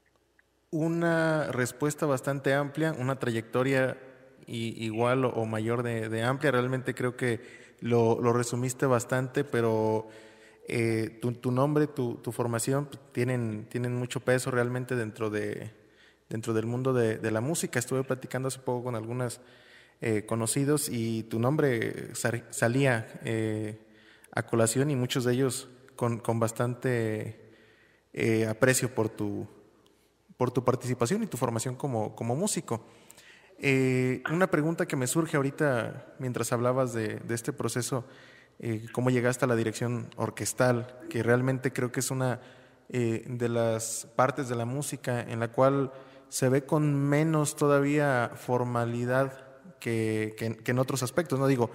Una 0.73 1.53
respuesta 1.53 2.07
bastante 2.07 2.55
amplia, 2.55 2.97
una 2.99 3.19
trayectoria 3.19 3.99
igual 4.47 5.27
o, 5.27 5.45
mayor 5.45 5.83
de, 5.83 6.23
amplia. 6.23 6.51
Realmente 6.51 6.95
creo 6.95 7.17
que 7.17 7.41
lo, 7.81 8.33
resumiste 8.33 8.87
bastante, 8.87 9.45
pero 9.45 10.09
eh, 10.67 11.21
tu, 11.21 11.53
nombre, 11.53 11.87
tu, 11.87 12.19
formación 12.33 12.87
pues, 12.87 12.99
tienen, 13.13 13.67
tienen 13.69 13.95
mucho 13.95 14.21
peso 14.21 14.51
realmente 14.51 14.97
dentro, 14.97 15.29
de, 15.29 15.71
dentro 16.31 16.55
del 16.55 16.65
mundo 16.65 16.95
de, 16.95 17.31
la 17.31 17.43
música. 17.43 17.79
Estuve 17.79 18.03
platicando 18.03 18.49
hace 18.49 18.59
poco 18.59 18.85
con 18.85 18.95
algunos 18.95 19.43
eh, 20.01 20.25
conocidos 20.25 20.89
y 20.89 21.25
tu 21.25 21.39
nombre 21.39 22.15
salía 22.15 23.21
eh, 23.25 23.79
a 24.33 24.43
colación 24.45 24.91
y 24.91 24.97
muchos 24.97 25.25
de 25.25 25.35
ellos 25.35 25.69
con, 25.97 26.19
con 26.19 26.41
bastante 26.41 27.41
aprecio 28.49 28.95
por 28.95 29.09
tu, 29.09 29.49
por 30.37 30.51
tu 30.51 30.65
participación 30.65 31.23
y 31.23 31.27
tu 31.27 31.37
formación 31.37 31.75
como, 31.75 32.15
como 32.15 32.35
músico. 32.37 32.85
Eh, 33.65 34.25
una 34.29 34.49
pregunta 34.49 34.87
que 34.87 34.97
me 34.97 35.07
surge 35.07 35.37
ahorita 35.37 36.15
mientras 36.19 36.53
hablabas 36.53 36.93
de, 36.93 37.23
este 37.31 37.53
proceso, 37.53 38.05
eh, 38.59 38.87
cómo 38.93 39.09
llegaste 39.11 39.45
a 39.45 39.49
la 39.49 39.55
dirección 39.55 40.11
orquestal, 40.17 40.99
que 41.09 41.23
realmente 41.23 41.73
creo 41.73 41.93
que 41.93 42.01
es 42.01 42.11
una 42.11 42.41
eh, 42.89 43.25
de 43.29 43.49
las 43.49 44.09
partes 44.17 44.49
de 44.49 44.57
la 44.57 44.65
música 44.65 45.21
en 45.21 45.39
la 45.39 45.53
cual 45.53 45.93
se 46.29 46.49
ve 46.49 46.65
con 46.65 46.93
menos 46.93 47.55
todavía 47.55 48.33
formalidad 48.35 49.47
que, 49.79 50.35
en 50.65 50.79
otros 50.81 51.05
aspectos. 51.05 51.39
No 51.39 51.47
digo, 51.47 51.71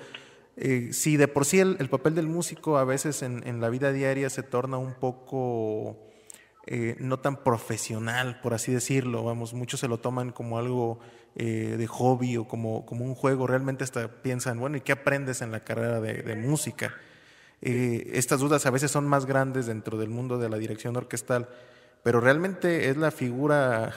si 0.92 1.16
de 1.16 1.28
por 1.30 1.46
sí 1.46 1.60
el, 1.60 1.90
papel 1.90 2.16
del 2.16 2.28
músico 2.28 2.78
a 2.78 2.84
veces 2.84 3.22
en, 3.22 3.48
en 3.48 3.62
la 3.62 3.70
vida 3.70 3.94
diaria 3.94 4.30
se 4.30 4.44
torna 4.44 4.78
un 4.78 4.94
poco 4.94 6.08
eh, 6.70 6.98
no 7.00 7.18
tan 7.18 7.44
profesional, 7.44 8.42
por 8.42 8.54
así 8.54 8.74
decirlo. 8.74 9.24
Vamos, 9.24 9.54
muchos 9.54 9.80
se 9.80 9.88
lo 9.88 10.00
toman 10.00 10.34
como 10.34 10.58
algo 10.58 11.00
eh, 11.38 11.76
de 11.78 11.88
hobby 11.88 12.36
o 12.36 12.46
como, 12.46 12.86
como 12.86 13.06
un 13.06 13.16
juego. 13.16 13.48
Realmente 13.48 13.86
hasta 13.86 14.10
piensan, 14.22 14.60
bueno, 14.60 14.76
¿y 14.76 14.82
qué 14.82 14.92
aprendes 14.92 15.42
en 15.42 15.52
la 15.52 15.62
carrera 15.62 16.02
de, 16.02 16.36
música? 16.36 16.94
Eh, 17.62 18.12
estas 18.14 18.42
dudas 18.42 18.66
a 18.66 18.72
veces 18.72 18.92
son 18.92 19.08
más 19.08 19.26
grandes 19.26 19.66
dentro 19.66 19.98
del 19.98 20.10
mundo 20.10 20.38
de 20.38 20.50
la 20.50 20.58
dirección 20.58 20.98
orquestal, 20.98 21.48
pero 22.04 22.20
realmente 22.20 22.90
es 22.90 22.98
la 22.98 23.12
figura 23.12 23.94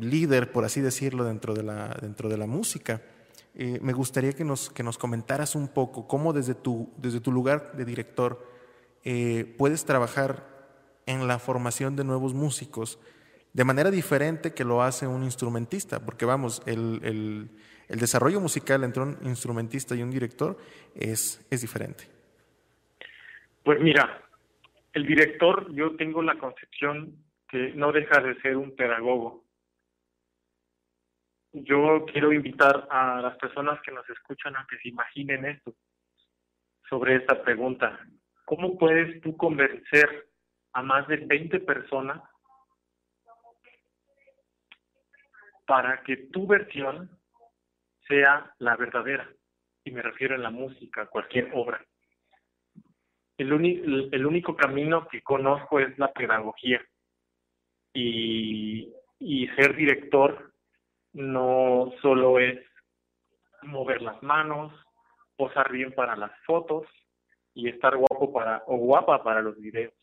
líder, 0.00 0.50
por 0.50 0.64
así 0.64 0.80
decirlo, 0.80 1.24
dentro 1.24 1.52
de 1.52 1.62
la, 1.62 1.94
dentro 2.00 2.30
de 2.30 2.38
la 2.38 2.46
música. 2.46 3.02
me 3.54 3.92
gustaría 3.92 4.32
que 4.32 4.42
nos, 4.42 4.70
que 4.70 4.82
nos 4.82 4.96
comentaras 4.96 5.54
un 5.54 5.68
poco 5.68 6.08
cómo 6.08 6.32
desde 6.32 6.54
tu, 6.54 6.88
desde 6.96 7.20
tu 7.20 7.30
lugar 7.30 7.72
de 7.76 7.84
director 7.84 8.42
puedes 9.58 9.84
trabajar 9.84 10.53
en 11.06 11.28
la 11.28 11.38
formación 11.38 11.96
de 11.96 12.04
nuevos 12.04 12.34
músicos 12.34 12.98
de 13.54 13.64
manera 13.64 13.90
diferente 13.90 14.52
que 14.52 14.64
lo 14.64 14.82
hace 14.82 15.06
un 15.06 15.22
instrumentista, 15.22 16.04
porque 16.04 16.24
vamos, 16.24 16.60
el, 16.66 17.48
desarrollo 17.88 18.40
musical 18.40 18.82
entre 18.82 19.02
un 19.02 19.16
instrumentista 19.22 19.94
y 19.94 20.02
un 20.02 20.10
director 20.10 20.58
es, 20.94 21.46
es 21.50 21.60
diferente. 21.60 22.04
Pues 23.62 23.80
mira, 23.80 24.22
el 24.92 25.06
director, 25.06 25.72
yo 25.72 25.94
tengo 25.96 26.20
la 26.20 26.36
concepción 26.36 27.16
que 27.48 27.72
no 27.74 27.92
deja 27.92 28.20
de 28.20 28.34
ser 28.40 28.56
un 28.56 28.74
pedagogo. 28.74 29.44
Yo 31.52 32.04
quiero 32.12 32.32
invitar 32.32 32.88
a 32.90 33.20
las 33.20 33.36
personas 33.38 33.80
que 33.82 33.92
nos 33.92 34.08
escuchan 34.10 34.56
a 34.56 34.66
que 34.68 34.76
se 34.78 34.88
imaginen 34.88 35.44
esto 35.44 35.74
sobre 36.88 37.16
esta 37.16 37.40
pregunta. 37.42 38.00
¿Cómo 38.44 38.76
puedes 38.76 39.20
tú 39.22 39.36
convencer 39.36 40.26
a 40.74 40.82
más 40.82 41.06
de 41.08 41.16
20 41.16 41.60
personas 41.60 42.20
para 45.66 46.02
que 46.02 46.16
tu 46.16 46.46
versión 46.46 47.10
sea 48.06 48.52
la 48.58 48.76
verdadera. 48.76 49.28
Y 49.84 49.92
me 49.92 50.02
refiero 50.02 50.34
a 50.34 50.38
la 50.38 50.50
música, 50.50 51.06
cualquier 51.06 51.50
obra. 51.54 51.84
El, 53.38 54.10
el 54.12 54.26
único 54.26 54.56
camino 54.56 55.08
que 55.08 55.22
conozco 55.22 55.80
es 55.80 55.96
la 55.98 56.12
pedagogía. 56.12 56.84
Y, 57.94 58.92
y 59.20 59.46
ser 59.48 59.76
director 59.76 60.52
no 61.12 61.92
solo 62.02 62.40
es 62.40 62.60
mover 63.62 64.02
las 64.02 64.20
manos, 64.22 64.72
posar 65.36 65.70
bien 65.70 65.92
para 65.92 66.16
las 66.16 66.32
fotos 66.44 66.86
y 67.54 67.68
estar 67.68 67.96
guapo 67.96 68.32
para 68.32 68.64
o 68.66 68.76
guapa 68.76 69.22
para 69.22 69.40
los 69.40 69.56
videos 69.58 69.94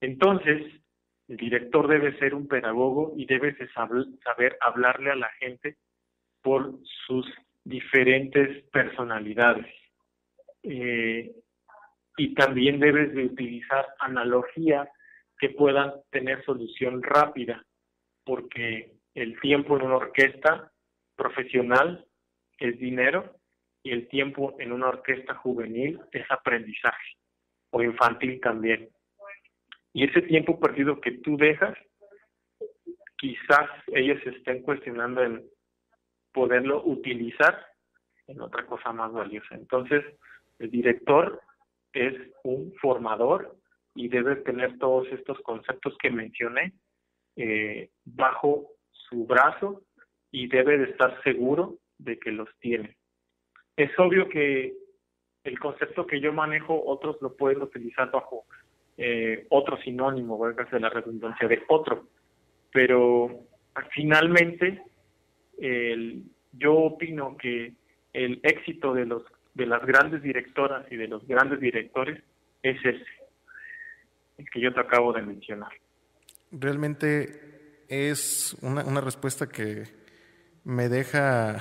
Entonces, 0.00 0.80
el 1.26 1.36
director 1.36 1.88
debe 1.88 2.16
ser 2.18 2.32
un 2.32 2.46
pedagogo 2.46 3.12
y 3.16 3.26
debe 3.26 3.56
saber 3.74 4.56
hablarle 4.60 5.10
a 5.10 5.16
la 5.16 5.30
gente 5.40 5.76
por 6.42 6.78
sus 7.06 7.26
diferentes 7.64 8.64
personalidades. 8.70 9.66
Eh, 10.62 11.34
y 12.16 12.34
también 12.34 12.78
debes 12.78 13.12
de 13.14 13.24
utilizar 13.24 13.84
analogía 13.98 14.88
que 15.38 15.50
puedan 15.50 15.92
tener 16.10 16.44
solución 16.44 17.02
rápida, 17.02 17.64
porque 18.24 18.92
el 19.14 19.38
tiempo 19.40 19.76
en 19.76 19.82
una 19.86 19.96
orquesta 19.96 20.72
profesional 21.14 22.06
es 22.58 22.78
dinero 22.78 23.36
y 23.82 23.92
el 23.92 24.08
tiempo 24.08 24.56
en 24.58 24.72
una 24.72 24.88
orquesta 24.88 25.34
juvenil 25.34 26.00
es 26.12 26.30
aprendizaje 26.30 27.16
o 27.70 27.82
infantil 27.82 28.40
también. 28.40 28.88
Y 29.92 30.04
ese 30.04 30.22
tiempo 30.22 30.60
perdido 30.60 31.00
que 31.00 31.12
tú 31.18 31.36
dejas, 31.36 31.76
quizás 33.16 33.70
ellos 33.88 34.20
estén 34.26 34.62
cuestionando 34.62 35.22
el 35.22 35.44
poderlo 36.32 36.84
utilizar 36.84 37.66
en 38.26 38.40
otra 38.40 38.66
cosa 38.66 38.92
más 38.92 39.12
valiosa. 39.12 39.54
Entonces, 39.54 40.04
el 40.58 40.70
director 40.70 41.40
es 41.92 42.14
un 42.44 42.74
formador 42.80 43.56
y 43.96 44.08
debe 44.08 44.36
tener 44.36 44.78
todos 44.78 45.08
estos 45.08 45.40
conceptos 45.40 45.96
que 46.00 46.10
mencioné 46.10 46.72
eh, 47.36 47.90
bajo 48.04 48.72
su 48.90 49.26
brazo 49.26 49.82
y 50.30 50.48
debe 50.48 50.78
de 50.78 50.90
estar 50.90 51.22
seguro 51.22 51.78
de 51.98 52.18
que 52.18 52.30
los 52.30 52.48
tiene. 52.60 52.96
Es 53.76 53.90
obvio 53.98 54.28
que 54.28 54.74
el 55.44 55.58
concepto 55.58 56.06
que 56.06 56.20
yo 56.20 56.32
manejo, 56.32 56.82
otros 56.86 57.16
lo 57.20 57.36
pueden 57.36 57.62
utilizar 57.62 58.10
bajo 58.10 58.44
eh, 58.96 59.46
otro 59.50 59.76
sinónimo, 59.78 60.36
voy 60.36 60.54
a 60.56 60.62
hacer 60.62 60.80
la 60.80 60.90
redundancia 60.90 61.48
de 61.48 61.62
otro, 61.68 62.08
pero 62.72 63.46
finalmente 63.92 64.82
yo 66.52 66.74
opino 66.74 67.36
que 67.36 67.72
el 68.12 68.40
éxito 68.42 68.92
de 68.92 69.06
los 69.06 69.22
de 69.56 69.66
las 69.66 69.84
grandes 69.86 70.22
directoras 70.22 70.84
y 70.92 70.96
de 70.96 71.08
los 71.08 71.26
grandes 71.26 71.60
directores 71.60 72.22
es 72.62 72.76
ese, 72.84 73.04
que 74.52 74.60
yo 74.60 74.72
te 74.72 74.80
acabo 74.80 75.12
de 75.12 75.22
mencionar. 75.22 75.72
Realmente 76.50 77.84
es 77.88 78.56
una, 78.62 78.84
una 78.84 79.00
respuesta 79.00 79.48
que 79.48 79.84
me 80.64 80.88
deja 80.88 81.60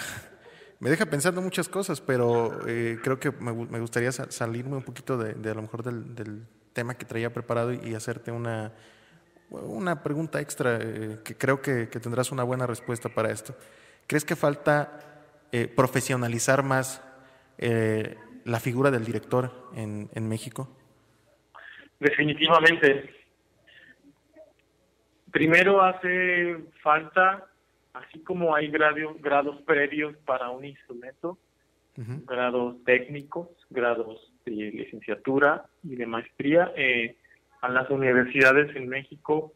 me 0.80 0.90
deja 0.90 1.06
pensando 1.06 1.42
muchas 1.42 1.70
cosas, 1.70 2.02
pero 2.02 2.60
eh, 2.68 3.00
creo 3.02 3.20
que 3.20 3.32
me, 3.32 3.54
me, 3.54 3.80
gustaría 3.80 4.12
salirme 4.12 4.76
un 4.76 4.84
poquito 4.84 5.18
de, 5.18 5.34
de 5.34 5.50
a 5.50 5.54
lo 5.54 5.62
mejor 5.62 5.84
del, 5.84 6.14
del, 6.16 6.48
tema 6.74 6.96
que 6.96 7.06
traía 7.06 7.32
preparado 7.32 7.72
y, 7.72 7.96
hacerte 7.96 8.34
una, 8.34 8.74
una 9.50 10.04
pregunta 10.04 10.42
extra 10.42 10.78
eh, 10.82 11.20
que 11.24 11.38
creo 11.38 11.62
que, 11.62 11.88
que, 11.88 12.02
tendrás 12.02 12.34
una 12.34 12.44
buena 12.44 12.68
respuesta 12.68 13.08
para 13.08 13.32
esto. 13.32 13.56
¿Crees 14.08 14.26
que 14.26 14.36
falta 14.36 15.24
eh, 15.54 15.70
profesionalizar 15.70 16.64
más 16.64 17.02
la 17.58 18.60
figura 18.60 18.92
del 18.92 19.06
director 19.06 19.72
en, 19.74 20.10
en 20.14 20.28
México? 20.28 20.70
Definitivamente. 22.00 23.10
Primero 25.32 25.82
hace 25.82 26.58
falta 26.82 27.48
así 27.96 28.20
como 28.20 28.56
hay 28.56 28.68
grados, 28.70 29.22
grados 29.22 29.62
previos 29.62 30.16
para 30.26 30.50
un 30.50 30.66
instrumento, 30.66 31.38
grados 31.96 32.84
técnicos, 32.84 33.48
grados 33.70 34.34
de 34.46 34.52
licenciatura 34.52 35.66
y 35.84 35.96
de 35.96 36.06
maestría, 36.06 36.74
eh, 36.76 37.16
a 37.62 37.70
las 37.70 37.90
universidades 37.90 38.76
en 38.76 38.90
México, 38.90 39.54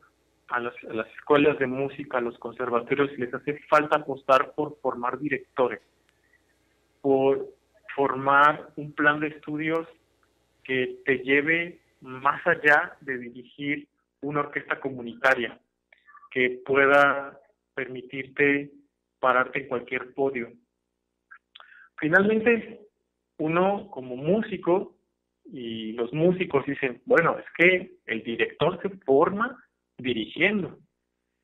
a 0.48 0.60
las, 0.62 0.74
a 0.90 0.94
las, 0.94 1.08
escuelas 1.16 1.60
de 1.60 1.68
música, 1.68 2.18
a 2.18 2.22
los 2.22 2.40
conservatorios, 2.40 3.12
les 3.18 3.34
hace 3.34 3.60
falta 3.70 3.98
apostar 3.98 4.54
por 4.54 4.80
formar 4.80 5.20
directores, 5.20 5.82
por 7.02 7.46
formar 7.94 8.70
un 8.78 8.94
plan 8.94 9.20
de 9.20 9.28
estudios 9.28 9.86
que 10.64 11.02
te 11.06 11.20
lleve 11.20 11.82
más 12.02 12.46
allá 12.46 12.98
de 13.02 13.18
dirigir 13.18 13.88
una 14.22 14.42
orquesta 14.42 14.80
comunitaria, 14.80 15.60
que 16.32 16.62
pueda 16.66 17.40
permitirte 17.74 18.72
pararte 19.20 19.62
en 19.62 19.68
cualquier 19.68 20.14
podio. 20.14 20.52
Finalmente, 21.98 22.82
uno 23.38 23.90
como 23.90 24.16
músico, 24.16 24.96
y 25.52 25.94
los 25.94 26.14
músicos 26.14 26.66
dicen, 26.66 27.02
bueno, 27.06 27.38
es 27.40 27.46
que 27.58 27.98
el 28.06 28.24
director 28.24 28.80
se 28.82 28.90
forma 29.00 29.64
dirigiendo, 29.98 30.78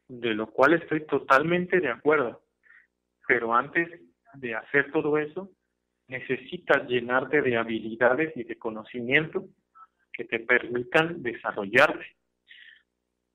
de 0.07 0.33
lo 0.33 0.47
cual 0.47 0.73
estoy 0.73 1.05
totalmente 1.05 1.79
de 1.79 1.89
acuerdo. 1.89 2.43
Pero 3.27 3.53
antes 3.53 3.89
de 4.35 4.53
hacer 4.53 4.91
todo 4.91 5.17
eso, 5.17 5.49
necesitas 6.07 6.87
llenarte 6.87 7.41
de 7.41 7.57
habilidades 7.57 8.35
y 8.37 8.43
de 8.43 8.57
conocimiento 8.57 9.47
que 10.15 10.25
te 10.25 10.39
permitan 10.39 11.21
desarrollarte. 11.21 12.05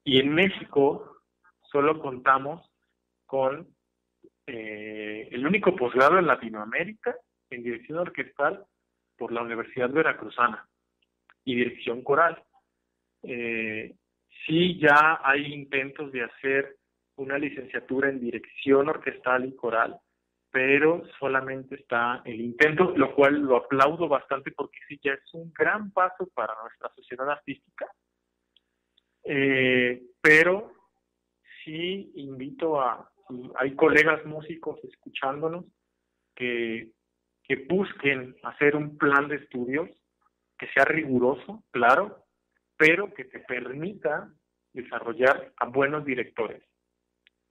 Y 0.04 0.18
en 0.18 0.34
México 0.34 1.18
solo 1.70 2.00
contamos 2.00 2.68
con 3.26 3.68
eh, 4.46 5.28
el 5.30 5.46
único 5.46 5.76
posgrado 5.76 6.18
en 6.18 6.26
Latinoamérica 6.26 7.14
en 7.50 7.62
dirección 7.62 7.98
orquestal 7.98 8.64
por 9.16 9.32
la 9.32 9.42
Universidad 9.42 9.90
Veracruzana 9.90 10.66
y 11.44 11.56
dirección 11.56 12.02
coral. 12.02 12.42
Eh, 13.22 13.94
sí 14.46 14.78
ya 14.80 15.20
hay 15.22 15.52
intentos 15.52 16.10
de 16.12 16.22
hacer 16.22 16.76
una 17.16 17.38
licenciatura 17.38 18.08
en 18.08 18.20
dirección 18.20 18.88
orquestal 18.88 19.44
y 19.44 19.54
coral, 19.54 19.98
pero 20.50 21.02
solamente 21.18 21.76
está 21.76 22.22
el 22.24 22.40
intento, 22.40 22.92
lo 22.96 23.14
cual 23.14 23.40
lo 23.40 23.56
aplaudo 23.56 24.08
bastante 24.08 24.50
porque 24.50 24.78
sí 24.88 24.98
ya 25.02 25.12
es 25.12 25.34
un 25.34 25.52
gran 25.52 25.92
paso 25.92 26.28
para 26.34 26.54
nuestra 26.62 26.90
sociedad 26.94 27.30
artística. 27.30 27.86
Eh, 29.22 30.02
pero 30.20 30.72
sí 31.64 32.10
invito 32.16 32.80
a, 32.80 33.10
hay 33.56 33.74
colegas 33.76 34.24
músicos 34.26 34.80
escuchándonos 34.82 35.66
que, 36.34 36.90
que 37.44 37.56
busquen 37.68 38.36
hacer 38.42 38.74
un 38.74 38.96
plan 38.98 39.28
de 39.28 39.36
estudios 39.36 39.88
que 40.58 40.68
sea 40.68 40.84
riguroso, 40.84 41.64
claro, 41.70 42.24
pero 42.76 43.12
que 43.14 43.24
te 43.24 43.40
permita 43.40 44.32
desarrollar 44.72 45.52
a 45.56 45.66
buenos 45.66 46.04
directores. 46.04 46.62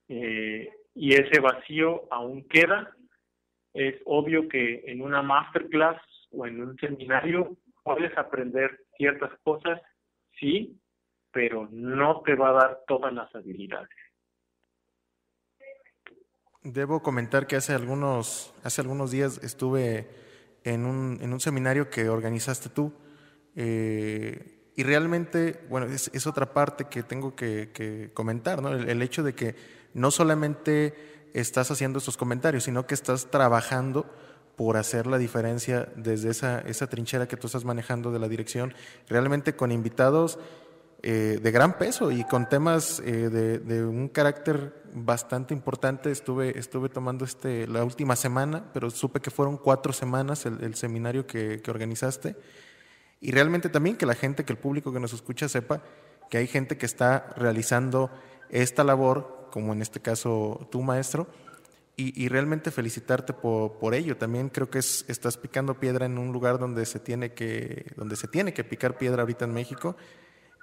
Eh, 0.08 0.70
y 0.94 1.14
ese 1.14 1.40
vacío 1.40 2.04
aún 2.12 2.48
queda. 2.48 2.96
Es 3.74 3.96
obvio 4.06 4.48
que 4.50 4.84
en 4.88 5.02
una 5.02 5.22
masterclass 5.22 6.02
o 6.32 6.46
en 6.46 6.62
un 6.62 6.78
seminario 6.78 7.58
puedes 7.84 8.16
aprender 8.18 8.86
ciertas 8.98 9.32
cosas, 9.44 9.82
sí, 10.40 10.80
pero 11.32 11.68
no 11.72 12.22
te 12.22 12.36
va 12.36 12.50
a 12.50 12.54
dar 12.54 12.80
todas 12.88 13.14
las 13.14 13.34
habilidades. 13.36 13.90
Debo 16.62 17.02
comentar 17.02 17.48
que 17.48 17.56
hace 17.56 17.74
algunos, 17.74 18.54
hace 18.64 18.82
algunos 18.82 19.12
días 19.12 19.42
estuve 19.44 20.10
en 20.64 20.86
un, 20.86 21.20
en 21.22 21.32
un 21.32 21.40
seminario 21.40 21.90
que 21.90 22.10
organizaste 22.10 22.70
tú 22.70 22.94
eh, 23.56 24.72
y 24.76 24.84
realmente, 24.84 25.62
bueno, 25.70 25.88
es, 25.88 26.10
es, 26.14 26.28
otra 26.28 26.54
parte 26.54 26.86
que 26.86 27.04
tengo 27.04 27.36
que, 27.36 27.72
que 27.74 28.12
comentar, 28.14 28.62
¿no? 28.62 28.74
El, 28.74 28.90
el, 28.90 29.02
hecho 29.02 29.24
de 29.24 29.34
que 29.34 29.56
no 29.94 30.12
solamente 30.12 31.30
estás 31.34 31.72
haciendo 31.72 32.00
estos 32.00 32.18
comentarios, 32.18 32.64
sino 32.64 32.88
que 32.88 32.94
estás 32.94 33.30
trabajando 33.30 34.06
por 34.56 34.78
hacer 34.78 35.08
la 35.08 35.18
diferencia 35.18 35.88
desde 35.96 36.32
esa, 36.32 36.60
esa 36.60 36.88
trinchera 36.88 37.28
que 37.28 37.38
tú 37.38 37.48
estás 37.48 37.64
manejando 37.64 38.12
de 38.12 38.20
la 38.20 38.28
dirección, 38.28 38.74
realmente 39.08 39.56
con 39.56 39.72
invitados 39.72 40.38
eh, 41.02 41.40
de 41.42 41.52
gran 41.52 41.78
peso 41.78 42.12
y 42.12 42.26
con 42.26 42.50
temas 42.50 43.02
eh, 43.06 43.30
de, 43.30 43.86
un 43.86 44.10
carácter 44.10 44.84
bastante 44.94 45.54
importante. 45.54 46.12
Estuve, 46.12 46.60
estuve 46.60 46.90
tomando 46.90 47.24
este 47.24 47.68
la 47.68 47.86
última 47.86 48.18
semana, 48.18 48.66
pero 48.74 48.90
supe 48.90 49.22
que 49.22 49.32
fueron 49.32 49.56
cuatro 49.56 49.94
semanas 49.94 50.46
el, 50.46 50.62
el 50.62 50.76
seminario 50.76 51.26
que, 51.26 51.62
que, 51.62 51.72
organizaste. 51.72 52.36
Y 53.22 53.32
realmente 53.32 53.70
también 53.70 53.96
que 53.96 54.06
la 54.06 54.14
gente, 54.14 54.44
que 54.44 54.52
el 54.52 54.60
público 54.60 54.92
que 54.92 55.00
nos 55.00 55.14
escucha 55.14 55.48
sepa 55.48 55.82
que 56.30 56.38
hay 56.38 56.48
gente 56.48 56.78
que 56.78 56.86
está 56.86 57.30
realizando 57.38 58.12
esta 58.50 58.84
labor, 58.84 59.39
como 59.50 59.74
en 59.74 59.82
este 59.82 60.00
caso 60.00 60.68
tu 60.72 60.82
maestro, 60.82 61.28
y, 61.96 62.24
y 62.24 62.30
realmente 62.30 62.72
felicitarte 62.72 63.34
por, 63.34 63.78
por, 63.78 63.94
ello. 63.94 64.16
También 64.16 64.50
creo 64.50 64.70
que 64.70 64.80
es, 64.80 65.06
estás 65.10 65.38
picando 65.38 65.80
piedra 65.80 66.06
en 66.06 66.18
un 66.18 66.32
lugar 66.32 66.58
donde 66.58 66.86
se 66.86 67.00
tiene 67.00 67.34
que, 67.34 67.92
donde 67.98 68.16
se 68.16 68.28
tiene 68.28 68.54
que 68.54 68.64
picar 68.64 68.98
piedra 68.98 69.22
ahorita 69.22 69.44
en 69.44 69.54
México 69.54 69.98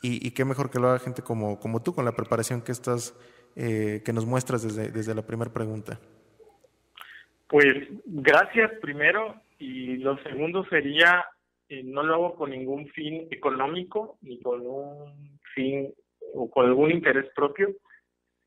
y, 0.03 0.27
y, 0.27 0.31
qué 0.31 0.45
mejor 0.45 0.71
que 0.71 0.79
lo 0.79 0.89
haga 0.89 0.99
gente 0.99 1.23
como, 1.23 1.59
como 1.61 1.83
tú, 1.83 1.95
con 1.95 2.05
la 2.05 2.13
preparación 2.13 2.63
que 2.63 2.73
estás, 2.73 3.15
eh, 3.55 4.03
que 4.05 4.13
nos 4.13 4.25
muestras 4.25 4.63
desde, 4.63 4.91
desde 4.91 5.15
la 5.15 5.27
primera 5.27 5.53
pregunta. 5.53 6.01
Pues 7.49 7.75
gracias 8.05 8.73
primero 8.81 9.41
y 9.59 9.97
lo 9.99 10.19
segundo 10.23 10.65
sería, 10.67 11.25
eh, 11.69 11.83
no 11.85 12.03
lo 12.03 12.15
hago 12.15 12.35
con 12.35 12.51
ningún 12.51 12.89
fin 12.89 13.29
económico 13.31 14.19
ni 14.23 14.41
con 14.41 14.61
un 14.67 15.39
fin 15.55 15.93
o 16.35 16.51
con 16.51 16.67
algún 16.67 16.91
interés 16.91 17.27
propio. 17.35 17.69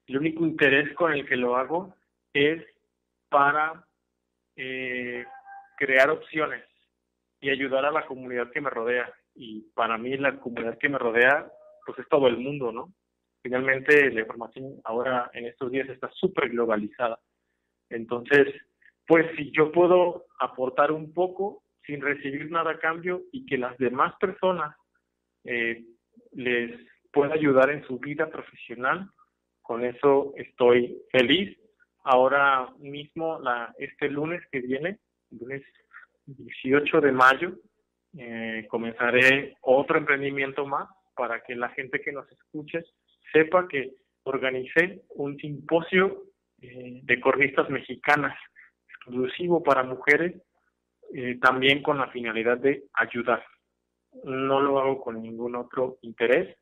El 0.10 0.17
único 0.17 0.43
interés 0.43 0.91
con 0.95 1.13
el 1.13 1.24
que 1.28 1.36
lo 1.36 1.56
hago 1.56 1.93
es 2.34 2.65
para 3.30 3.86
eh, 4.56 5.24
crear 5.78 6.10
opciones 6.10 6.65
y 7.39 7.52
ayudar 7.52 7.86
a 7.86 7.91
la 7.91 8.08
comunidad 8.08 8.50
que 8.50 8.60
me 8.60 8.72
rodea 8.72 9.13
y 9.36 9.62
para 9.76 10.00
mí 10.00 10.17
la 10.17 10.39
comunidad 10.39 10.80
que 10.80 10.89
me 10.89 10.98
rodea, 10.98 11.52
pues 11.86 12.00
es 12.00 12.10
todo 12.10 12.28
el 12.28 12.38
mundo, 12.38 12.72
¿no? 12.72 12.91
Finalmente 13.43 14.10
la 14.10 14.22
información 14.22 14.82
ahora 14.84 15.30
en 15.32 15.45
estos 15.45 15.69
días 15.69 15.88
está 15.88 16.10
súper 16.12 16.50
globalizada. 16.50 17.19
Entonces, 17.91 18.48
pues 19.06 19.28
si 19.38 19.52
yo 19.52 19.72
puedo 19.72 20.26
aportar 20.39 20.91
un 20.91 21.13
poco 21.13 21.62
sin 21.86 22.02
recibir 22.02 22.50
nada 22.50 22.72
a 22.72 22.80
cambio 22.80 23.22
y 23.32 23.45
que 23.45 23.60
las 23.60 23.78
demás 23.78 24.15
personas 24.19 24.76
eh, 25.43 25.86
les 26.32 26.80
pueda 27.12 27.36
ayudar 27.36 27.69
en 27.69 27.86
su 27.86 28.00
vida 28.00 28.28
profesional, 28.28 29.08
con 29.70 29.86
eso 29.86 30.34
estoy 30.36 31.00
feliz. 31.12 31.56
Ahora 32.04 32.74
mismo, 32.80 33.40
la, 33.40 33.72
este 33.78 34.10
lunes 34.10 34.42
que 34.52 34.62
viene, 34.62 34.98
lunes 35.30 35.62
18 36.26 37.02
de 37.02 37.12
mayo, 37.12 37.52
eh, 38.18 38.66
comenzaré 38.68 39.58
otro 39.62 40.00
emprendimiento 40.00 40.66
más 40.66 40.90
para 41.16 41.44
que 41.44 41.56
la 41.56 41.70
gente 41.70 42.02
que 42.02 42.12
nos 42.12 42.28
escuche 42.32 42.84
sepa 43.32 43.68
que 43.68 43.94
organicé 44.24 45.04
un 45.10 45.38
simposio 45.38 46.24
eh, 46.64 47.02
de 47.04 47.20
cornistas 47.20 47.70
mexicanas. 47.70 48.36
exclusivo 48.88 49.62
para 49.62 49.84
mujeres, 49.84 50.34
eh, 51.14 51.38
también 51.40 51.84
con 51.84 52.00
la 52.00 52.08
finalidad 52.08 52.58
de 52.58 52.86
ayudar. 52.94 53.44
No 54.24 54.62
lo 54.62 54.80
hago 54.80 55.00
con 55.00 55.22
ningún 55.22 55.56
otro 55.56 56.00
interés 56.02 56.58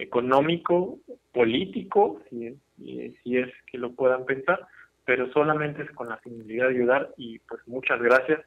económico, 0.00 0.98
político, 1.32 2.20
si, 2.28 2.56
si 2.76 3.36
es 3.36 3.48
que 3.70 3.78
lo 3.78 3.92
puedan 3.92 4.24
pensar, 4.24 4.66
pero 5.04 5.30
solamente 5.32 5.82
es 5.82 5.90
con 5.92 6.08
la 6.08 6.18
finalidad 6.18 6.68
de 6.68 6.74
ayudar 6.74 7.14
y 7.16 7.38
pues 7.40 7.60
muchas 7.66 8.00
gracias 8.00 8.40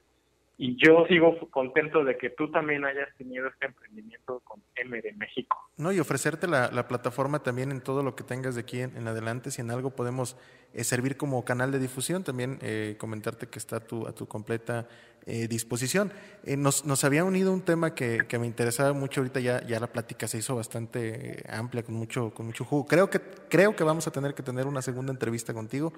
y 0.63 0.77
yo 0.77 1.05
sigo 1.09 1.37
contento 1.51 2.05
de 2.05 2.17
que 2.17 2.29
tú 2.29 2.49
también 2.49 2.85
hayas 2.85 3.09
tenido 3.17 3.49
este 3.49 3.65
emprendimiento 3.65 4.39
con 4.45 4.63
M 4.77 5.01
de 5.01 5.11
México. 5.11 5.57
No, 5.75 5.91
y 5.91 5.99
ofrecerte 5.99 6.47
la, 6.47 6.87
plataforma 6.87 7.39
también 7.39 7.69
en 7.69 7.81
todo 7.81 8.01
lo 8.01 8.15
que 8.15 8.23
tengas 8.23 8.55
de 8.55 8.61
aquí 8.61 8.79
en, 8.79 9.05
adelante, 9.05 9.51
si 9.51 9.59
en 9.59 9.71
algo 9.71 9.89
podemos 9.89 10.37
eh, 10.73 10.85
servir 10.85 11.17
como 11.17 11.43
canal 11.43 11.73
de 11.73 11.79
difusión, 11.79 12.23
también 12.23 12.59
eh, 12.61 12.95
comentarte 12.97 13.47
que 13.47 13.59
está 13.59 13.75
a 13.75 13.79
tu, 13.81 14.07
a 14.07 14.13
tu 14.13 14.25
completa 14.25 14.87
eh, 15.25 15.49
disposición. 15.49 16.13
nos, 16.45 16.85
nos 16.85 17.03
había 17.03 17.25
unido 17.25 17.51
un 17.51 17.65
tema 17.65 17.93
que, 17.93 18.19
que, 18.29 18.39
me 18.39 18.47
interesaba 18.47 18.93
mucho, 18.93 19.19
ahorita 19.19 19.41
ya, 19.41 19.67
ya 19.67 19.81
la 19.81 19.87
plática 19.87 20.29
se 20.29 20.37
hizo 20.37 20.55
bastante 20.55 21.43
amplia, 21.49 21.83
con 21.83 21.95
mucho, 21.95 22.33
con 22.33 22.45
mucho 22.45 22.63
jugo. 22.63 22.85
Creo 22.85 23.09
que, 23.09 23.19
creo 23.49 23.75
que 23.75 23.83
vamos 23.83 24.07
a 24.07 24.11
tener 24.11 24.33
que 24.33 24.43
tener 24.43 24.65
una 24.65 24.81
segunda 24.81 25.11
entrevista 25.11 25.53
contigo. 25.53 25.91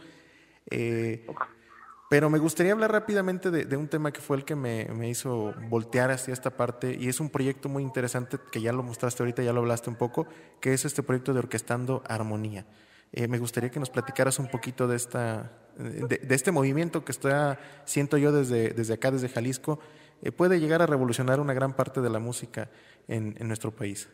Pero 2.09 2.29
me 2.29 2.37
gustaría 2.37 2.71
hablar 2.71 2.91
rápidamente 2.91 3.49
de, 3.49 3.77
un 3.77 3.87
tema 3.87 4.11
que 4.11 4.21
fue 4.21 4.37
el 4.37 4.45
que 4.45 4.55
me, 4.55 5.09
hizo 5.09 5.55
voltear 5.69 6.11
hacia 6.11 6.33
esta 6.33 6.51
parte 6.55 6.95
y 6.99 7.07
es 7.07 7.19
un 7.19 7.31
proyecto 7.31 7.67
muy 7.67 7.81
interesante 7.81 8.37
que 8.51 8.61
ya 8.61 8.71
lo 8.71 8.83
mostraste 8.83 9.23
ahorita, 9.23 9.41
ya 9.41 9.53
lo 9.53 9.61
hablaste 9.61 9.89
un 9.89 9.95
poco, 9.95 10.27
que 10.61 10.73
es 10.73 10.85
este 10.85 11.01
proyecto 11.01 11.33
de 11.33 11.39
Orquestando 11.39 12.03
Armonía. 12.07 12.65
Eh, 13.11 13.27
me 13.27 13.39
gustaría 13.39 13.71
que 13.71 13.79
nos 13.79 13.89
platicaras 13.89 14.37
un 14.37 14.47
poquito 14.49 14.87
de, 14.87 14.95
esta, 14.97 15.51
de, 15.77 16.35
este 16.35 16.51
movimiento 16.51 17.03
que 17.03 17.11
está, 17.11 17.59
siento 17.85 18.17
yo 18.17 18.31
desde, 18.31 18.69
desde 18.73 18.93
acá, 18.93 19.09
desde 19.09 19.29
Jalisco, 19.29 19.79
eh, 20.21 20.31
puede 20.31 20.59
llegar 20.59 20.83
a 20.83 20.85
revolucionar 20.85 21.39
una 21.39 21.53
gran 21.53 21.75
parte 21.75 22.01
de 22.01 22.09
la 22.09 22.19
música 22.19 22.69
en, 23.07 23.35
en 23.39 23.47
nuestro 23.47 23.71
país. 23.71 24.11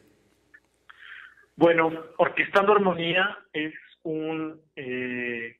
Bueno, 1.57 1.91
Orquestando 2.17 2.71
Armonía 2.71 3.37
es 3.51 3.73
un... 4.03 4.61
Eh, 4.75 5.57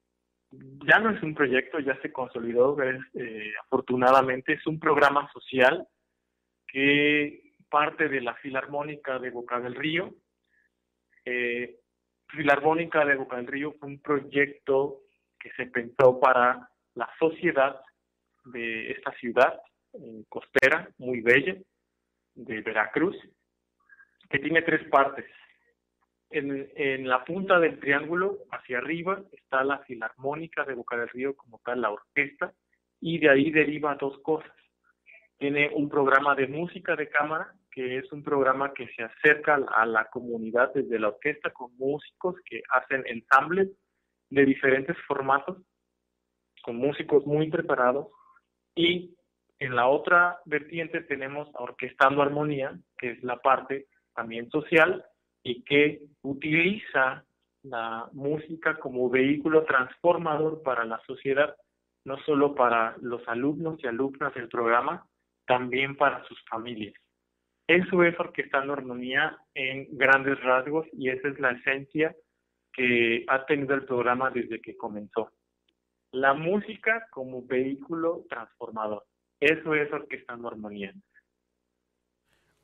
ya 0.52 1.00
no 1.00 1.12
es 1.12 1.24
un 1.24 1.34
proyecto, 1.34 1.80
ya 1.80 2.00
se 2.02 2.12
consolidó, 2.12 2.78
eh, 2.82 3.54
afortunadamente 3.66 4.54
es 4.54 4.68
un 4.68 4.80
programa 4.80 5.30
social 5.32 5.88
que 6.68 7.54
parte 7.70 8.10
de 8.10 8.22
la 8.22 8.36
Filarmónica 8.36 9.18
de 9.20 9.30
Boca 9.30 9.60
del 9.60 9.76
Río. 9.76 10.14
Eh, 11.24 11.80
Filarmónica 12.28 13.06
de 13.06 13.16
Boca 13.16 13.38
del 13.38 13.48
Río 13.48 13.74
fue 13.80 13.90
un 13.90 14.02
proyecto 14.02 15.02
que 15.40 15.52
se 15.52 15.68
pensó 15.68 16.20
para 16.20 16.70
la 16.96 17.10
sociedad 17.18 17.80
de 18.46 18.92
esta 18.92 19.12
ciudad 19.14 19.60
eh, 19.94 20.24
costera, 20.28 20.90
muy 20.98 21.22
bella, 21.22 21.56
de 22.34 22.62
Veracruz, 22.62 23.16
que 24.30 24.40
tiene 24.40 24.62
tres 24.62 24.88
partes. 24.90 25.26
En, 26.34 27.08
la 27.10 27.26
punta 27.26 27.60
del 27.60 27.80
triángulo, 27.80 28.40
hacia 28.52 28.78
arriba, 28.78 29.22
está 29.34 29.64
la 29.64 29.80
Filarmónica 29.80 30.64
de 30.64 30.76
Boca 30.76 30.96
del 30.96 31.10
Río 31.10 31.36
como 31.36 31.60
tal, 31.64 31.82
la 31.82 31.92
orquesta, 31.92 32.54
y 33.02 33.20
de 33.20 33.30
ahí 33.30 33.52
deriva 33.52 33.96
dos 33.96 34.18
cosas. 34.20 34.52
Tiene 35.38 35.70
un 35.74 35.90
programa 35.90 36.34
de 36.36 36.48
música 36.48 36.96
de 36.96 37.10
cámara, 37.10 37.54
que 37.72 37.98
es 37.98 38.12
un 38.14 38.24
programa 38.24 38.74
que 38.74 38.88
se 38.96 39.04
acerca 39.04 39.56
a 39.56 39.86
la 39.86 40.06
comunidad 40.06 40.74
desde 40.74 41.00
la 41.00 41.10
orquesta 41.10 41.52
con 41.52 41.76
músicos 41.78 42.36
que 42.46 42.62
hacen 42.70 43.04
ensambles 43.08 43.70
de 44.30 44.46
diferentes 44.46 44.96
formatos, 45.08 45.58
con 46.64 46.78
músicos 46.78 47.26
muy 47.26 47.50
preparados. 47.50 48.08
Y 48.76 49.16
en 49.60 49.76
la 49.76 49.88
otra 49.88 50.40
vertiente 50.46 51.02
tenemos 51.02 51.50
Orquestando 51.56 52.22
Armonía, 52.22 52.80
que 52.98 53.12
es 53.12 53.24
la 53.24 53.38
parte 53.38 53.88
también 54.14 54.50
social, 54.50 55.06
y 55.44 55.64
que 55.64 56.02
utiliza 56.22 57.26
la 57.64 58.10
música 58.14 58.78
como 58.80 59.10
vehículo 59.10 59.64
transformador 59.66 60.64
para 60.64 60.86
la 60.86 61.00
sociedad, 61.06 61.56
no 62.06 62.18
solo 62.26 62.56
para 62.56 62.96
los 63.02 63.28
alumnos 63.28 63.80
y 63.84 63.88
alumnas 63.88 64.34
del 64.34 64.48
programa, 64.48 65.06
también 65.46 65.96
para 65.96 66.24
sus 66.26 66.40
familias. 66.50 66.96
Eso 67.68 68.04
es 68.04 68.20
orquestando 68.20 68.74
armonía 68.74 69.38
en 69.54 69.88
grandes 69.92 70.40
rasgos 70.42 70.88
y 70.94 71.10
esa 71.10 71.28
es 71.30 71.40
la 71.40 71.52
esencia 71.52 72.16
que 72.74 73.24
ha 73.28 73.46
tenido 73.46 73.76
el 73.76 73.86
programa 73.86 74.30
desde 74.30 74.60
que 74.62 74.76
comenzó. 74.76 75.32
La 76.12 76.34
música 76.34 77.08
como 77.12 77.46
vehículo 77.46 78.26
transformador. 78.30 79.06
Eso 79.40 79.74
es 79.74 79.92
orquestando 79.92 80.48
armonía. 80.48 80.94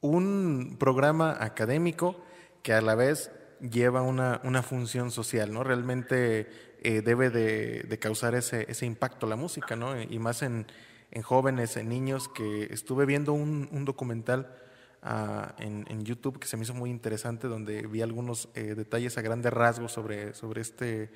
Un 0.02 0.78
programa 0.80 1.38
académico 1.40 2.24
que 2.64 2.74
a 2.74 2.82
la 2.82 2.96
vez 2.96 3.32
lleva 3.60 4.02
una, 4.02 4.42
una 4.44 4.62
función 4.64 5.12
social, 5.12 5.54
¿no? 5.54 5.64
Realmente 5.64 6.48
eh, 6.82 7.02
debe 7.02 7.30
de, 7.30 8.00
causar 8.00 8.36
ese, 8.36 8.66
ese, 8.70 8.86
impacto 8.86 9.28
la 9.28 9.36
música, 9.36 9.76
¿no? 9.76 10.00
Y 10.02 10.20
más 10.20 10.42
en, 10.42 10.68
en 11.12 11.22
jóvenes, 11.22 11.78
en 11.78 11.90
niños, 11.90 12.28
que 12.30 12.66
estuve 12.72 13.06
viendo 13.06 13.34
un, 13.34 13.68
un 13.72 13.86
documental 13.86 14.56
ah, 15.02 15.56
en, 15.60 15.86
en, 15.90 16.06
YouTube 16.06 16.40
que 16.40 16.48
se 16.48 16.58
me 16.58 16.64
hizo 16.64 16.74
muy 16.74 16.90
interesante, 16.90 17.48
donde 17.48 17.88
vi 17.88 18.02
algunos 18.02 18.50
eh, 18.54 18.76
detalles 18.76 19.18
a 19.18 19.22
grandes 19.22 19.52
rasgos 19.52 19.92
sobre, 19.92 20.34
sobre 20.34 20.62
este, 20.62 21.10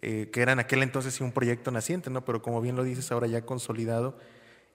eh, 0.00 0.30
que 0.32 0.42
era 0.42 0.52
en 0.52 0.58
aquel 0.58 0.82
entonces 0.82 1.20
un 1.20 1.32
proyecto 1.32 1.70
naciente, 1.70 2.10
¿no? 2.10 2.24
Pero 2.24 2.42
como 2.42 2.60
bien 2.60 2.76
lo 2.76 2.84
dices, 2.84 3.10
ahora 3.10 3.26
ya 3.26 3.42
consolidado. 3.42 4.18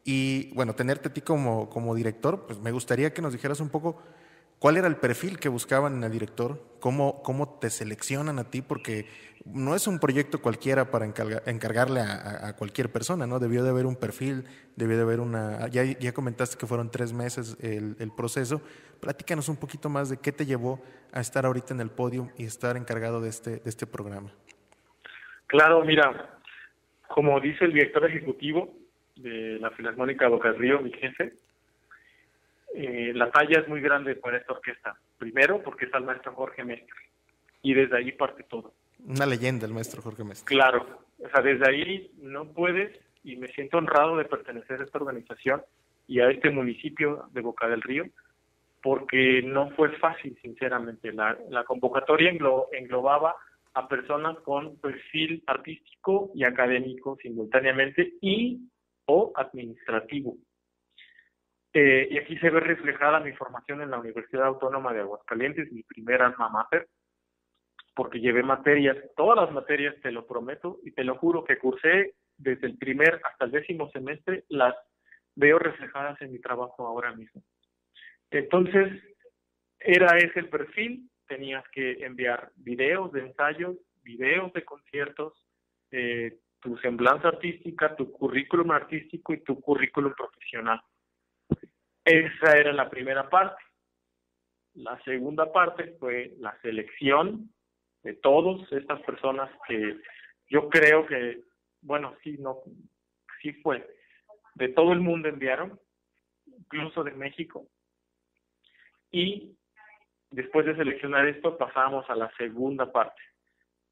Y 0.04 0.54
bueno, 0.54 0.76
tenerte 0.76 1.10
a 1.10 1.14
ti 1.14 1.22
como, 1.22 1.70
como 1.70 1.96
director, 1.96 2.46
pues 2.46 2.60
me 2.60 2.72
gustaría 2.72 3.14
que 3.14 3.22
nos 3.22 3.32
dijeras 3.32 3.62
un 3.62 3.70
poco 3.70 4.02
¿Cuál 4.64 4.78
era 4.78 4.88
el 4.88 4.96
perfil 4.96 5.40
que 5.40 5.50
buscaban 5.50 5.96
en 5.98 6.06
el 6.06 6.12
director? 6.14 6.58
¿Cómo, 6.80 7.22
cómo 7.22 7.60
te 7.60 7.70
seleccionan 7.70 8.40
a 8.40 8.50
ti? 8.50 8.62
Porque 8.62 9.08
no 9.44 9.76
es 9.76 9.88
un 9.88 10.00
proyecto 10.00 10.42
cualquiera 10.42 10.90
para 10.90 11.06
encargarle 11.06 12.00
a, 12.00 12.56
cualquier 12.56 12.90
persona, 12.90 13.28
¿no? 13.28 13.40
Debió 13.40 13.62
de 13.66 13.72
haber 13.72 13.86
un 13.86 13.98
perfil, 13.98 14.46
debió 14.78 14.96
de 14.96 15.04
haber 15.04 15.20
una... 15.20 15.68
Ya, 15.68 15.84
ya 15.84 16.14
comentaste 16.14 16.58
que 16.58 16.66
fueron 16.66 16.90
tres 16.90 17.12
meses 17.12 17.58
el, 17.62 18.12
proceso. 18.16 18.62
Platícanos 19.02 19.50
un 19.50 19.58
poquito 19.58 19.90
más 19.90 20.10
de 20.10 20.16
qué 20.22 20.32
te 20.32 20.46
llevó 20.46 20.82
a 21.12 21.20
estar 21.20 21.46
ahorita 21.46 21.74
en 21.74 21.82
el 21.82 21.90
podio 21.90 22.30
y 22.38 22.46
estar 22.46 22.78
encargado 22.78 23.20
de 23.20 23.28
este, 23.28 23.58
de 23.58 23.70
este 23.70 23.86
programa. 23.86 24.32
Claro, 25.48 25.84
mira, 25.84 26.40
como 27.10 27.38
dice 27.42 27.66
el 27.66 27.74
director 27.74 28.10
ejecutivo 28.10 28.74
de 29.18 29.60
la 29.60 29.72
Filarmónica 29.72 30.30
Boca 30.30 30.54
Río, 30.54 30.80
mi 30.80 30.94
jefe, 30.94 31.34
eh, 32.76 33.12
la 33.14 33.30
talla 33.32 33.60
es 33.60 33.68
muy 33.68 33.82
grande 33.82 34.16
para 34.16 34.38
esta 34.38 34.54
orquesta. 34.54 34.98
Primero, 35.18 35.62
porque 35.62 35.86
está 35.86 35.98
el 35.98 36.06
maestro 36.06 36.34
Jorge 36.34 36.64
Mestre. 36.64 36.96
Y 37.62 37.74
desde 37.74 37.98
ahí 37.98 38.12
parte 38.12 38.44
todo. 38.44 38.74
Una 39.06 39.26
leyenda 39.26 39.66
el 39.66 39.74
maestro 39.74 40.02
Jorge 40.02 40.24
Mestre. 40.24 40.46
Claro. 40.56 40.86
O 41.20 41.30
sea, 41.30 41.42
desde 41.42 41.70
ahí 41.70 42.12
no 42.22 42.46
puedes, 42.52 43.00
y 43.24 43.36
me 43.38 43.48
siento 43.50 43.78
honrado 43.78 44.18
de 44.18 44.26
pertenecer 44.26 44.82
a 44.82 44.84
esta 44.84 44.98
organización 44.98 45.62
y 46.08 46.20
a 46.20 46.30
este 46.30 46.50
municipio 46.50 47.26
de 47.32 47.42
Boca 47.42 47.68
del 47.68 47.82
Río, 47.82 48.06
porque 48.82 49.42
no 49.44 49.70
fue 49.72 49.90
fácil, 49.98 50.38
sinceramente. 50.42 51.14
La, 51.14 51.38
la 51.50 51.64
convocatoria 51.64 52.30
englobaba 52.72 53.36
a 53.74 53.88
personas 53.88 54.38
con 54.40 54.78
perfil 54.78 55.44
artístico 55.48 56.32
y 56.36 56.44
académico 56.44 57.18
simultáneamente 57.22 58.14
y 58.22 58.60
o 59.06 59.32
administrativo. 59.36 60.36
Eh, 61.74 62.08
y 62.12 62.18
aquí 62.20 62.38
se 62.38 62.52
ve 62.52 62.60
reflejada 62.60 63.20
mi 63.20 63.32
formación 63.34 63.82
en 63.82 63.90
la 63.90 64.00
Universidad 64.00 64.46
Autónoma 64.46 64.94
de 64.94 65.02
Aguascalientes, 65.02 65.72
mi 65.72 65.82
primera 65.82 66.28
alma 66.28 66.50
mater, 66.50 66.88
porque 67.96 68.20
llevé 68.20 68.44
materias, 68.44 68.98
todas 69.16 69.38
las 69.38 69.52
materias, 69.52 69.96
te 70.02 70.12
lo 70.12 70.28
prometo, 70.28 70.80
y 70.84 70.92
te 70.92 71.04
lo 71.04 71.16
juro 71.18 71.44
que 71.44 71.58
cursé 71.58 72.14
desde 72.38 72.68
el 72.68 72.78
primer 72.78 73.20
hasta 73.24 73.46
el 73.46 73.52
décimo 73.52 73.90
semestre, 73.90 74.46
las 74.50 74.76
veo 75.36 75.58
reflejadas 75.58 76.22
en 76.22 76.32
mi 76.32 76.40
trabajo 76.40 76.86
ahora 76.86 77.16
mismo. 77.16 77.42
Entonces, 78.30 79.02
era 79.80 80.18
ese 80.18 80.40
el 80.40 80.50
perfil, 80.50 81.10
tenías 81.28 81.68
que 81.70 82.06
enviar 82.06 82.52
videos 82.58 83.12
de 83.12 83.22
ensayos, 83.22 83.78
videos 84.04 84.54
de 84.54 84.64
conciertos, 84.64 85.34
eh, 85.92 86.38
tu 86.60 86.78
semblanza 86.78 87.30
artística, 87.30 87.96
tu 87.96 88.12
currículum 88.12 88.72
artístico 88.72 89.34
y 89.34 89.44
tu 89.44 89.60
currículum 89.60 90.14
profesional. 90.14 90.82
Esa 92.06 92.58
era 92.58 92.74
la 92.74 92.90
primera 92.90 93.30
parte. 93.30 93.62
La 94.74 95.02
segunda 95.04 95.52
parte 95.52 95.96
fue 96.00 96.34
la 96.40 96.58
selección 96.62 97.50
de 98.02 98.14
todas 98.16 98.70
estas 98.72 99.02
personas 99.04 99.50
que 99.68 99.98
yo 100.50 100.68
creo 100.70 101.06
que, 101.06 101.42
bueno, 101.82 102.16
sí, 102.24 102.38
no, 102.40 102.60
sí 103.42 103.54
fue, 103.54 103.88
de 104.56 104.70
todo 104.70 104.92
el 104.92 105.00
mundo 105.00 105.30
enviaron, 105.30 105.80
incluso 106.46 107.04
de 107.04 107.12
México. 107.12 107.68
Y 109.12 109.56
después 110.32 110.66
de 110.66 110.76
seleccionar 110.76 111.28
esto, 111.28 111.58
pasamos 111.58 112.10
a 112.10 112.16
la 112.16 112.30
segunda 112.36 112.92
parte. 112.92 113.22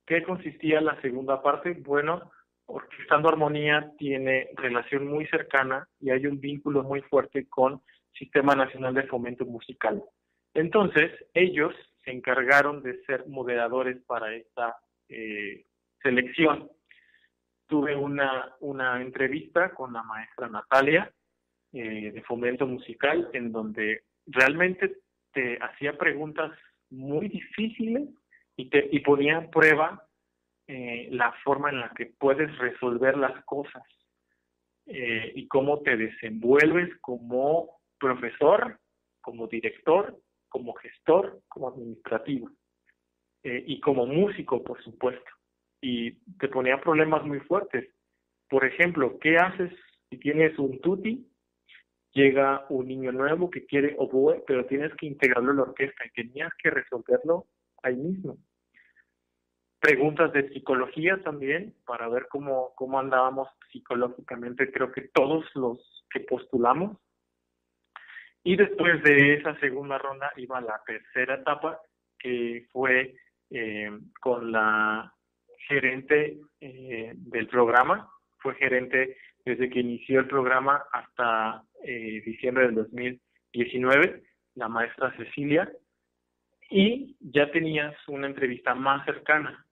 ¿Qué 0.05 0.23
consistía 0.23 0.81
la 0.81 0.99
segunda 1.01 1.41
parte? 1.41 1.73
Bueno, 1.73 2.31
Orquestando 2.65 3.29
Armonía 3.29 3.91
tiene 3.97 4.49
relación 4.55 5.07
muy 5.07 5.27
cercana 5.27 5.87
y 5.99 6.09
hay 6.09 6.25
un 6.25 6.39
vínculo 6.39 6.83
muy 6.83 7.01
fuerte 7.01 7.47
con 7.47 7.81
Sistema 8.13 8.55
Nacional 8.55 8.93
de 8.93 9.03
Fomento 9.03 9.45
Musical. 9.45 10.03
Entonces, 10.53 11.11
ellos 11.33 11.73
se 12.03 12.11
encargaron 12.11 12.81
de 12.81 13.01
ser 13.05 13.27
moderadores 13.27 14.01
para 14.05 14.33
esta 14.33 14.75
eh, 15.07 15.65
selección. 16.01 16.69
Tuve 17.67 17.95
una, 17.95 18.55
una 18.59 19.01
entrevista 19.01 19.73
con 19.73 19.93
la 19.93 20.03
maestra 20.03 20.49
Natalia 20.49 21.11
eh, 21.71 22.11
de 22.11 22.21
Fomento 22.23 22.67
Musical 22.67 23.29
en 23.33 23.51
donde 23.51 24.03
realmente 24.25 24.97
te 25.31 25.57
hacía 25.61 25.97
preguntas 25.97 26.51
muy 26.89 27.29
difíciles 27.29 28.09
y, 28.57 28.69
te, 28.69 28.89
y 28.91 28.99
ponía 28.99 29.37
en 29.37 29.49
prueba 29.49 30.05
eh, 30.67 31.07
la 31.11 31.31
forma 31.43 31.69
en 31.69 31.79
la 31.79 31.91
que 31.95 32.07
puedes 32.07 32.57
resolver 32.57 33.17
las 33.17 33.43
cosas 33.45 33.83
y 34.83 35.47
cómo 35.47 35.79
te 35.81 35.95
desenvuelves 35.95 36.89
como 36.99 37.80
profesor, 38.01 38.79
como 39.21 39.47
director, 39.47 40.17
como 40.49 40.73
gestor, 40.73 41.41
como 41.47 41.69
administrativo 41.69 42.49
eh, 43.43 43.63
y 43.67 43.79
como 43.79 44.05
músico, 44.05 44.63
por 44.63 44.83
supuesto. 44.83 45.31
Y 45.81 46.13
te 46.39 46.47
ponía 46.49 46.81
problemas 46.81 47.23
muy 47.23 47.39
fuertes. 47.41 47.93
Por 48.49 48.65
ejemplo, 48.65 49.17
¿qué 49.19 49.37
haces 49.37 49.71
si 50.09 50.17
tienes 50.17 50.57
un 50.59 50.81
tutti? 50.81 51.27
Llega 52.13 52.65
un 52.69 52.87
niño 52.87 53.11
nuevo 53.11 53.49
que 53.49 53.65
quiere 53.65 53.95
oboe, 53.97 54.43
pero 54.45 54.65
tienes 54.65 54.93
que 54.95 55.05
integrarlo 55.05 55.51
en 55.51 55.57
la 55.57 55.63
orquesta 55.63 56.03
y 56.05 56.11
tenías 56.11 56.51
que 56.61 56.71
resolverlo 56.71 57.45
ahí 57.83 57.95
mismo 57.95 58.37
preguntas 59.81 60.31
de 60.31 60.47
psicología 60.49 61.21
también 61.23 61.73
para 61.85 62.07
ver 62.07 62.27
cómo, 62.29 62.71
cómo 62.75 62.99
andábamos 62.99 63.49
psicológicamente, 63.71 64.71
creo 64.71 64.91
que 64.91 65.09
todos 65.13 65.43
los 65.55 66.05
que 66.11 66.21
postulamos. 66.21 66.97
Y 68.43 68.55
después 68.55 69.03
de 69.03 69.35
esa 69.35 69.57
segunda 69.59 69.97
ronda 69.97 70.31
iba 70.35 70.59
la 70.61 70.81
tercera 70.85 71.35
etapa, 71.35 71.79
que 72.17 72.67
fue 72.71 73.15
eh, 73.49 73.91
con 74.19 74.51
la 74.51 75.13
gerente 75.67 76.39
eh, 76.59 77.13
del 77.15 77.47
programa, 77.47 78.09
fue 78.37 78.55
gerente 78.55 79.17
desde 79.45 79.69
que 79.69 79.79
inició 79.79 80.19
el 80.19 80.27
programa 80.27 80.83
hasta 80.91 81.63
eh, 81.83 82.21
diciembre 82.25 82.65
del 82.67 82.75
2019, 82.75 84.23
la 84.55 84.67
maestra 84.67 85.15
Cecilia, 85.17 85.71
y 86.69 87.15
ya 87.19 87.51
tenías 87.51 87.95
una 88.07 88.27
entrevista 88.27 88.73
más 88.73 89.05
cercana. 89.05 89.65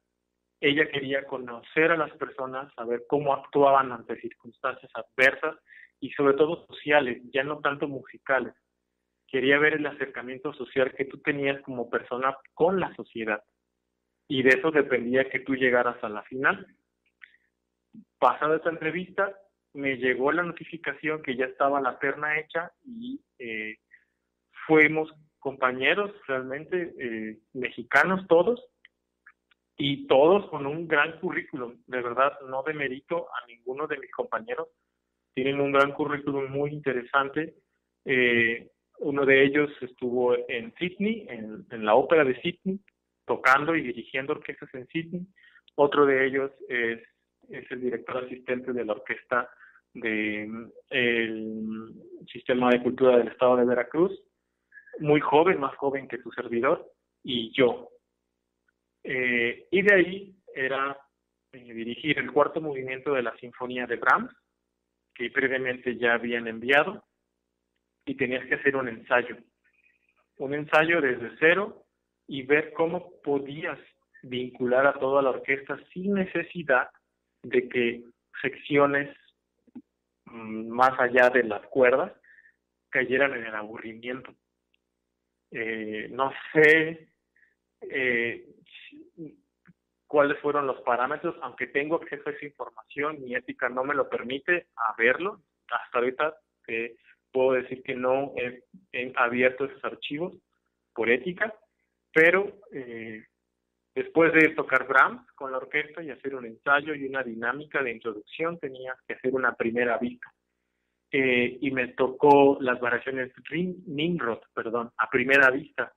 Ella 0.60 0.90
quería 0.90 1.26
conocer 1.26 1.92
a 1.92 1.98
las 1.98 2.12
personas, 2.18 2.74
saber 2.76 3.04
cómo 3.08 3.34
actuaban 3.34 3.92
ante 3.92 4.20
circunstancias 4.20 4.92
adversas 4.94 5.56
y 6.00 6.12
sobre 6.12 6.36
todo 6.36 6.66
sociales, 6.68 7.22
ya 7.34 7.44
no 7.44 7.60
tanto 7.60 7.88
musicales. 7.88 8.54
Quería 9.28 9.60
ver 9.60 9.74
el 9.74 9.86
acercamiento 9.86 10.54
social 10.54 10.94
que 10.96 11.06
tú 11.06 11.20
tenías 11.20 11.62
como 11.62 11.90
persona 11.90 12.36
con 12.54 12.80
la 12.80 12.94
sociedad. 12.96 13.44
Y 14.28 14.44
de 14.44 14.50
eso 14.50 14.72
dependía 14.72 15.30
que 15.30 15.40
tú 15.40 15.56
llegaras 15.56 16.04
a 16.04 16.10
la 16.10 16.24
final. 16.24 16.66
Pasada 18.18 18.58
esta 18.58 18.70
entrevista, 18.70 19.36
me 19.74 19.98
llegó 19.98 20.32
la 20.32 20.44
notificación 20.44 21.22
que 21.22 21.36
ya 21.36 21.46
estaba 21.46 21.82
la 21.82 22.00
terna 22.00 22.40
hecha 22.40 22.72
y 22.84 23.22
eh, 23.38 23.78
fuimos 24.66 25.12
compañeros 25.40 26.12
realmente 26.28 26.94
eh, 27.00 27.40
mexicanos 27.54 28.28
todos 28.28 28.64
y 29.78 30.08
todos 30.08 30.50
con 30.50 30.66
un 30.66 30.88
gran 30.88 31.20
currículum. 31.20 31.82
De 31.88 32.02
verdad, 32.02 32.34
no 32.48 32.64
demerito 32.64 33.28
a 33.34 33.46
ninguno 33.48 33.88
de 33.88 33.98
mis 33.98 34.12
compañeros. 34.12 34.68
Tienen 35.42 35.62
un 35.62 35.72
gran 35.72 35.94
currículum 35.94 36.52
muy 36.52 36.72
interesante. 36.72 37.56
Eh, 38.04 38.68
uno 39.00 39.26
de 39.26 39.46
ellos 39.46 39.72
estuvo 39.80 40.36
en 40.50 40.74
Sydney, 40.78 41.28
en, 41.30 41.86
la 41.86 41.96
ópera 41.96 42.26
de 42.26 42.36
Sydney, 42.42 42.78
tocando 43.26 43.74
y 43.74 43.82
dirigiendo 43.82 44.34
orquestas 44.34 44.68
en 44.74 44.86
Sydney. 44.88 45.26
Otro 45.76 46.06
de 46.06 46.28
ellos 46.28 46.52
es, 46.68 47.00
es 47.48 47.72
el 47.72 47.80
director 47.80 48.26
asistente 48.26 48.74
de 48.74 48.84
la 48.84 48.92
orquesta 48.92 49.50
del 49.94 50.74
Sistema 52.30 52.72
de 52.72 52.84
Cultura 52.84 53.18
del 53.18 53.30
Estado 53.30 53.56
de 53.56 53.66
Veracruz, 53.66 54.12
muy 55.00 55.22
joven, 55.22 55.58
más 55.58 55.74
joven 55.78 56.10
que 56.10 56.22
su 56.22 56.34
servidor, 56.34 56.86
y 57.24 57.54
yo, 57.54 57.88
eh, 59.06 59.70
y 59.72 59.82
de 59.84 59.96
ahí 59.96 60.36
era 60.54 61.00
eh, 61.54 61.74
dirigir 61.74 62.20
el 62.20 62.30
cuarto 62.30 62.60
movimiento 62.60 63.14
de 63.14 63.24
la 63.24 63.34
Sinfonía 63.38 63.88
de 63.88 63.96
Brahms, 63.96 64.34
que 65.20 65.30
previamente 65.30 65.98
ya 65.98 66.14
habían 66.14 66.48
enviado, 66.48 67.04
y 68.06 68.16
tenías 68.16 68.46
que 68.48 68.56
hacer 68.56 68.78
un 68.78 68.88
ensayo. 68.88 69.36
Un 70.38 70.54
ensayo 70.54 71.02
desde 71.02 71.32
cero 71.40 71.84
y 72.26 72.44
ver 72.44 72.72
cómo 72.72 73.12
podías 73.22 73.78
vincular 74.24 74.88
a 74.88 74.94
toda 74.94 75.22
la 75.22 75.32
orquesta 75.32 75.78
sin 75.94 76.14
necesidad 76.14 76.90
de 77.44 77.68
que 77.68 78.04
secciones 78.42 79.14
mm, 80.26 80.70
más 80.70 80.98
allá 80.98 81.30
de 81.30 81.44
las 81.44 81.64
cuerdas 81.68 82.14
cayeran 82.90 83.34
en 83.36 83.46
el 83.46 83.56
aburrimiento. 83.56 84.34
Eh, 85.52 86.08
no 86.12 86.32
sé 86.54 87.10
eh, 87.82 88.48
cuáles 90.10 90.40
fueron 90.40 90.66
los 90.66 90.82
parámetros, 90.82 91.36
aunque 91.44 91.68
tengo 91.68 91.98
acceso 91.98 92.24
a 92.28 92.34
esa 92.34 92.46
información, 92.46 93.22
mi 93.22 93.36
ética 93.36 93.70
no 93.70 93.84
me 93.84 93.94
lo 93.94 94.10
permite 94.10 94.66
a 94.76 94.96
verlo. 94.98 95.44
Hasta 95.70 96.00
ahorita 96.00 96.36
eh, 96.68 96.96
puedo 97.32 97.52
decir 97.54 97.84
que 97.84 97.94
no 97.94 98.34
he, 98.36 98.64
abierto 99.16 99.66
esos 99.66 99.86
archivos 99.86 100.34
por 100.96 101.12
ética, 101.12 101.54
pero 102.12 102.60
eh, 102.74 103.24
después 103.94 104.34
de 104.34 104.50
tocar 104.56 104.88
Brahms 104.88 105.32
con 105.34 105.52
la 105.52 105.58
orquesta 105.58 106.02
y 106.02 106.10
hacer 106.10 106.34
un 106.34 106.48
ensayo 106.48 106.96
y 106.96 107.06
una 107.06 107.22
dinámica 107.22 107.84
de 107.84 107.92
introducción, 107.92 108.58
tenía 108.58 108.96
que 109.08 109.14
hacer 109.14 109.32
una 109.36 109.54
primera 109.54 110.00
vista. 110.00 110.34
Eh, 111.12 111.60
y 111.62 111.70
me 111.70 111.90
tocó 111.90 112.58
las 112.62 112.80
variaciones 112.80 113.32
Nimrod, 113.86 114.40
perdón, 114.56 114.92
a 114.98 115.08
primera 115.08 115.52
vista. 115.52 115.94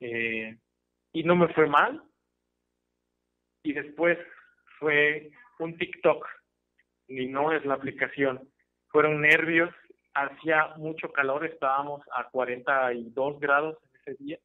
Eh, 0.00 0.58
y 1.12 1.22
no 1.22 1.36
me 1.36 1.54
fue 1.54 1.68
mal. 1.68 2.02
Y 3.62 3.72
después 3.72 4.18
fue 4.78 5.30
un 5.58 5.76
TikTok, 5.76 6.26
y 7.08 7.26
no 7.26 7.52
es 7.52 7.64
la 7.64 7.74
aplicación. 7.74 8.48
Fueron 8.88 9.20
nervios, 9.20 9.70
hacía 10.14 10.74
mucho 10.76 11.12
calor, 11.12 11.44
estábamos 11.44 12.02
a 12.14 12.28
42 12.30 13.40
grados 13.40 13.78
ese 13.94 14.16
día 14.22 14.38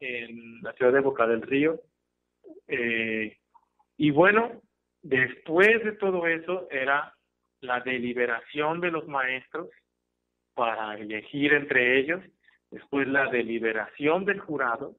en 0.00 0.60
la 0.62 0.72
ciudad 0.72 0.92
de 0.92 1.00
Boca 1.00 1.26
del 1.26 1.42
Río. 1.42 1.80
Eh, 2.66 3.38
y 3.96 4.10
bueno, 4.10 4.60
después 5.02 5.82
de 5.84 5.92
todo 5.92 6.26
eso 6.26 6.68
era 6.70 7.14
la 7.60 7.80
deliberación 7.80 8.80
de 8.80 8.90
los 8.90 9.06
maestros 9.06 9.68
para 10.54 10.94
elegir 10.96 11.54
entre 11.54 11.98
ellos, 11.98 12.20
después 12.70 13.06
la 13.08 13.28
deliberación 13.28 14.24
del 14.24 14.40
jurado 14.40 14.96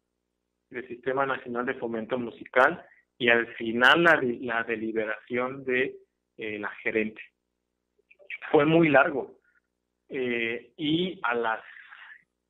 del 0.70 0.88
Sistema 0.88 1.26
Nacional 1.26 1.66
de 1.66 1.76
Fomento 1.76 2.18
Musical 2.18 2.84
y 3.18 3.30
al 3.30 3.47
final 3.55 4.03
la, 4.03 4.20
la 4.41 4.64
deliberación 4.64 5.64
de 5.64 5.97
eh, 6.38 6.57
la 6.59 6.70
gerente. 6.82 7.22
Fue 8.51 8.66
muy 8.66 8.89
largo 8.89 9.39
eh, 10.09 10.74
y 10.78 11.20
a 11.24 11.36
las 11.36 11.61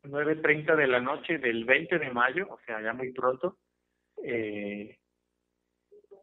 9.30 0.04 0.76
de 0.76 0.88
la 0.88 1.00
noche 1.00 1.38
del 1.38 1.66
20 1.66 2.00
de 2.00 2.12
mayo, 2.12 2.48
o 2.50 2.60
sea, 2.66 2.82
ya 2.82 2.94
muy 2.94 3.12
pronto, 3.12 3.58
eh, 4.24 4.98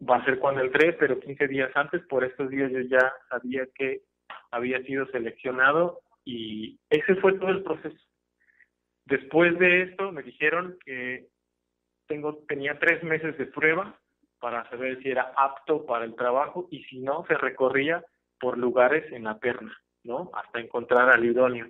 va 0.08 0.16
a 0.16 0.24
ser 0.24 0.38
cuando 0.38 0.62
entré, 0.62 0.94
pero 0.94 1.20
15 1.20 1.48
días 1.48 1.70
antes, 1.74 2.02
por 2.06 2.24
estos 2.24 2.48
días 2.50 2.72
yo 2.72 2.80
ya 2.80 3.12
sabía 3.28 3.66
que 3.74 4.02
había 4.50 4.82
sido 4.82 5.06
seleccionado 5.06 6.00
y 6.24 6.78
ese 6.88 7.14
fue 7.16 7.34
todo 7.34 7.50
el 7.50 7.62
proceso. 7.62 8.00
Después 9.04 9.58
de 9.58 9.82
esto 9.82 10.12
me 10.12 10.22
dijeron 10.22 10.78
que 10.84 11.26
tengo, 12.06 12.38
tenía 12.48 12.78
tres 12.78 13.02
meses 13.02 13.36
de 13.36 13.46
prueba 13.46 13.99
para 14.40 14.68
saber 14.70 15.00
si 15.02 15.10
era 15.10 15.32
apto 15.36 15.84
para 15.84 16.04
el 16.04 16.14
trabajo 16.14 16.66
y 16.70 16.82
si 16.84 16.98
no, 17.00 17.24
se 17.28 17.34
recorría 17.34 18.04
por 18.40 18.56
lugares 18.58 19.10
en 19.12 19.24
la 19.24 19.38
perna, 19.38 19.76
¿no? 20.02 20.30
Hasta 20.34 20.60
encontrar 20.60 21.10
al 21.10 21.24
idóneo. 21.24 21.68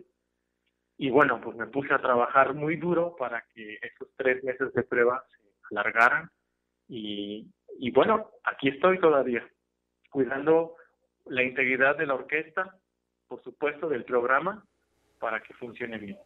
Y 0.97 1.11
bueno, 1.11 1.41
pues 1.41 1.57
me 1.57 1.67
puse 1.67 1.93
a 1.93 2.01
trabajar 2.01 2.55
muy 2.55 2.77
duro 2.77 3.17
para 3.19 3.45
que 3.53 3.79
esos 3.83 4.09
tres 4.17 4.45
meses 4.45 4.73
de 4.73 4.83
prueba 4.85 5.25
se 5.29 5.75
alargaran 5.75 6.31
y, 6.89 7.47
y 7.79 7.91
bueno, 7.91 8.31
aquí 8.45 8.69
estoy 8.69 9.01
todavía, 9.01 9.47
cuidando 10.11 10.77
la 11.27 11.43
integridad 11.43 11.97
de 11.97 12.07
la 12.07 12.15
orquesta, 12.15 12.77
por 13.27 13.43
supuesto, 13.43 13.89
del 13.89 14.05
programa, 14.05 14.65
para 15.19 15.41
que 15.41 15.55
funcione 15.55 15.99
bien. 15.99 16.19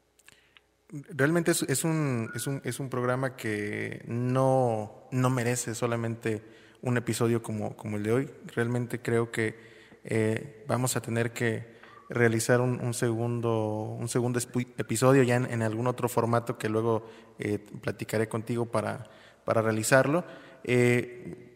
Realmente 0.91 1.51
es, 1.51 1.85
un, 1.85 2.31
es, 2.35 2.47
un, 2.47 2.61
es 2.65 2.79
un 2.79 2.89
programa 2.89 3.37
que 3.37 4.05
no, 4.07 5.09
no 5.11 5.31
merece 5.31 5.75
solamente 5.75 6.43
un 6.83 6.97
episodio 6.99 7.43
como, 7.43 7.77
como 7.77 7.97
el 7.97 8.03
de 8.03 8.13
hoy. 8.13 8.31
Realmente 8.55 9.01
creo 9.01 9.31
que 9.31 9.57
eh, 10.05 10.65
vamos 10.69 10.97
a 10.97 11.01
tener 11.01 11.33
que 11.33 11.75
realizar 12.11 12.61
un, 12.61 12.95
segundo, 12.95 13.97
un 13.99 14.09
segundo 14.09 14.39
episodio 14.79 15.23
ya 15.23 15.37
en, 15.37 15.63
algún 15.63 15.87
otro 15.87 16.09
formato 16.09 16.59
que 16.59 16.69
luego 16.69 17.07
eh, 17.39 17.59
platicaré 17.81 18.29
contigo 18.29 18.67
para, 18.67 19.05
para 19.45 19.63
realizarlo. 19.63 20.25
Eh, 20.63 21.55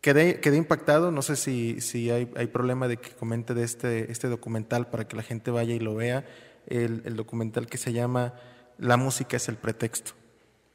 quedé, 0.00 0.40
quedé 0.40 0.56
impactado, 0.56 1.10
no 1.10 1.22
sé 1.22 1.36
si, 1.36 1.80
si 1.80 2.10
hay, 2.10 2.30
hay, 2.36 2.46
problema 2.46 2.86
de 2.86 2.98
que 2.98 3.10
comente 3.10 3.54
de 3.54 3.64
este, 3.64 4.10
este 4.12 4.28
documental 4.28 4.88
para 4.88 5.08
que 5.08 5.16
la 5.16 5.22
gente 5.22 5.50
vaya 5.50 5.74
y 5.74 5.80
lo 5.80 5.96
vea, 5.96 6.24
el, 6.66 7.02
el 7.04 7.16
documental 7.16 7.66
que 7.66 7.78
se 7.78 7.92
llama 7.92 8.34
La 8.80 8.96
música 8.96 9.36
es 9.36 9.48
el 9.48 9.56
pretexto. 9.56 10.12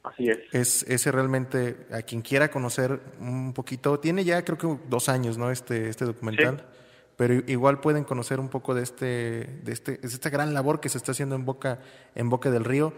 Así 0.04 0.28
es. 0.30 0.38
Es 0.52 0.82
ese 0.84 1.10
realmente, 1.10 1.86
a 1.92 2.02
quien 2.02 2.22
quiera 2.22 2.50
conocer 2.50 3.00
un 3.18 3.52
poquito, 3.52 3.98
tiene 3.98 4.24
ya 4.24 4.44
creo 4.44 4.56
que 4.56 4.88
dos 4.88 5.08
años, 5.08 5.36
¿no? 5.36 5.50
Este, 5.50 5.88
este 5.88 6.04
documental. 6.04 6.64
Pero 7.16 7.34
igual 7.46 7.80
pueden 7.80 8.04
conocer 8.04 8.38
un 8.38 8.48
poco 8.48 8.74
de 8.74 8.82
este, 8.82 9.06
de 9.64 9.72
este, 9.72 9.96
de 9.96 10.06
esta 10.06 10.30
gran 10.30 10.54
labor 10.54 10.80
que 10.80 10.88
se 10.88 10.98
está 10.98 11.12
haciendo 11.12 11.34
en 11.34 11.44
Boca, 11.44 11.80
en 12.14 12.28
Boca 12.28 12.50
del 12.50 12.64
Río. 12.64 12.92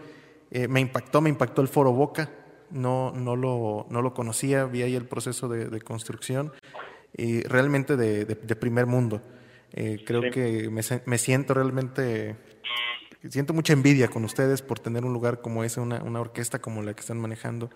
Eh, 0.51 0.67
me 0.67 0.81
impactó, 0.81 1.21
me 1.21 1.29
impactó 1.29 1.61
el 1.61 1.67
foro 1.67 1.91
Boca. 1.93 2.29
No, 2.69 3.11
no, 3.11 3.35
lo, 3.35 3.87
no 3.89 4.03
lo 4.03 4.13
conocía, 4.13 4.65
vi 4.65 4.83
ahí 4.83 4.95
el 4.95 5.05
proceso 5.05 5.47
de, 5.47 5.81
construcción 5.81 6.53
y 7.17 7.41
realmente 7.41 7.97
de, 7.97 8.25
de, 8.25 8.55
primer 8.55 8.85
mundo. 8.85 9.23
Eh, 9.73 10.03
creo 10.05 10.29
que 10.31 10.69
me, 10.69 10.81
me 11.05 11.17
siento 11.17 11.55
realmente 11.55 12.35
siento 13.27 13.53
mucha 13.53 13.73
envidia 13.73 14.07
con 14.07 14.23
ustedes 14.23 14.61
por 14.61 14.79
tener 14.79 15.03
un 15.03 15.13
lugar 15.13 15.41
como 15.41 15.63
ese, 15.63 15.81
una, 15.81 16.01
una 16.03 16.21
orquesta 16.21 16.59
como 16.59 16.81
la 16.81 16.93
que 16.93 17.01
están 17.01 17.19
manejando, 17.19 17.69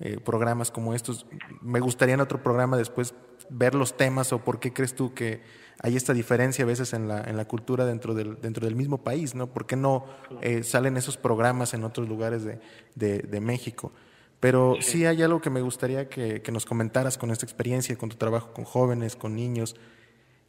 eh, 0.00 0.18
programas 0.18 0.70
como 0.70 0.94
estos. 0.94 1.26
Me 1.60 1.78
gustaría 1.78 2.14
en 2.14 2.20
otro 2.20 2.42
programa 2.42 2.76
después 2.76 3.14
ver 3.50 3.74
los 3.74 3.96
temas 3.96 4.32
o 4.32 4.42
por 4.42 4.58
qué 4.58 4.72
crees 4.72 4.94
tú 4.94 5.14
que 5.14 5.42
hay 5.82 5.96
esta 5.96 6.12
diferencia 6.12 6.64
a 6.64 6.66
veces 6.66 6.92
en 6.92 7.08
la, 7.08 7.22
en 7.22 7.36
la 7.36 7.46
cultura 7.46 7.86
dentro 7.86 8.14
del, 8.14 8.40
dentro 8.40 8.66
del 8.66 8.76
mismo 8.76 8.98
país, 8.98 9.34
¿no? 9.34 9.46
¿Por 9.46 9.66
qué 9.66 9.76
no 9.76 10.04
eh, 10.42 10.62
salen 10.62 10.96
esos 10.96 11.16
programas 11.16 11.72
en 11.72 11.84
otros 11.84 12.08
lugares 12.08 12.44
de, 12.44 12.58
de, 12.94 13.40
México? 13.40 13.92
Pero 14.40 14.76
sí. 14.80 15.06
hay 15.06 15.22
algo 15.22 15.40
que 15.40 15.50
me 15.50 15.62
gustaría 15.62 16.08
que, 16.08 16.42
que, 16.42 16.52
nos 16.52 16.66
comentaras 16.66 17.16
con 17.16 17.30
esta 17.30 17.46
experiencia, 17.46 17.96
con 17.96 18.08
tu 18.08 18.16
trabajo 18.16 18.52
con 18.52 18.64
jóvenes, 18.64 19.16
con 19.16 19.34
niños. 19.34 19.74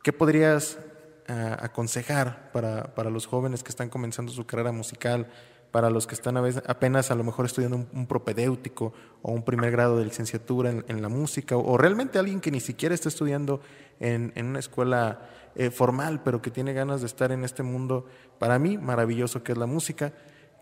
¿Qué 0.04 0.12
podrías 0.12 0.80
aconsejar 1.28 2.52
para, 2.52 2.96
para, 2.96 3.10
los 3.10 3.26
jóvenes 3.26 3.64
que 3.64 3.70
están 3.70 3.90
comenzando 3.90 4.32
su 4.32 4.46
carrera 4.46 4.72
musical, 4.72 5.28
para 5.72 5.90
los 5.90 6.06
que 6.06 6.16
están 6.16 6.38
a 6.38 6.42
veces, 6.42 6.64
apenas 6.68 7.12
a 7.12 7.16
lo 7.16 7.24
mejor 7.24 7.46
estudiando 7.46 7.88
un, 7.94 8.08
propedéutico 8.08 8.94
o 9.22 9.32
un 9.32 9.44
primer 9.44 9.72
grado 9.72 9.98
de 9.98 10.06
licenciatura 10.06 10.70
en, 10.70 11.02
la 11.02 11.10
música, 11.10 11.56
o, 11.56 11.78
realmente 11.78 12.20
alguien 12.20 12.42
que 12.42 12.52
ni 12.52 12.60
siquiera 12.60 12.94
está 12.94 13.10
estudiando 13.10 13.62
en, 14.00 14.34
en 14.36 14.48
una 14.48 14.60
escuela 14.60 15.30
eh, 15.56 15.70
formal, 15.70 16.22
pero 16.24 16.42
que 16.42 16.50
tiene 16.50 16.74
ganas 16.74 17.02
de 17.02 17.08
estar 17.08 17.32
en 17.32 17.44
este 17.44 17.64
mundo, 17.64 18.06
para 18.40 18.58
mí, 18.60 18.78
maravilloso 18.78 19.44
que 19.44 19.52
es 19.52 19.58
la 19.58 19.66
música. 19.66 20.14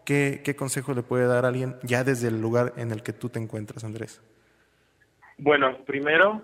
¿Qué, 0.05 0.41
¿Qué 0.43 0.55
consejo 0.55 0.93
le 0.93 1.03
puede 1.03 1.27
dar 1.27 1.45
a 1.45 1.49
alguien 1.49 1.75
ya 1.83 2.03
desde 2.03 2.29
el 2.29 2.41
lugar 2.41 2.73
en 2.77 2.91
el 2.91 3.03
que 3.03 3.13
tú 3.13 3.29
te 3.29 3.39
encuentras, 3.39 3.83
Andrés? 3.83 4.21
Bueno, 5.37 5.77
primero, 5.85 6.43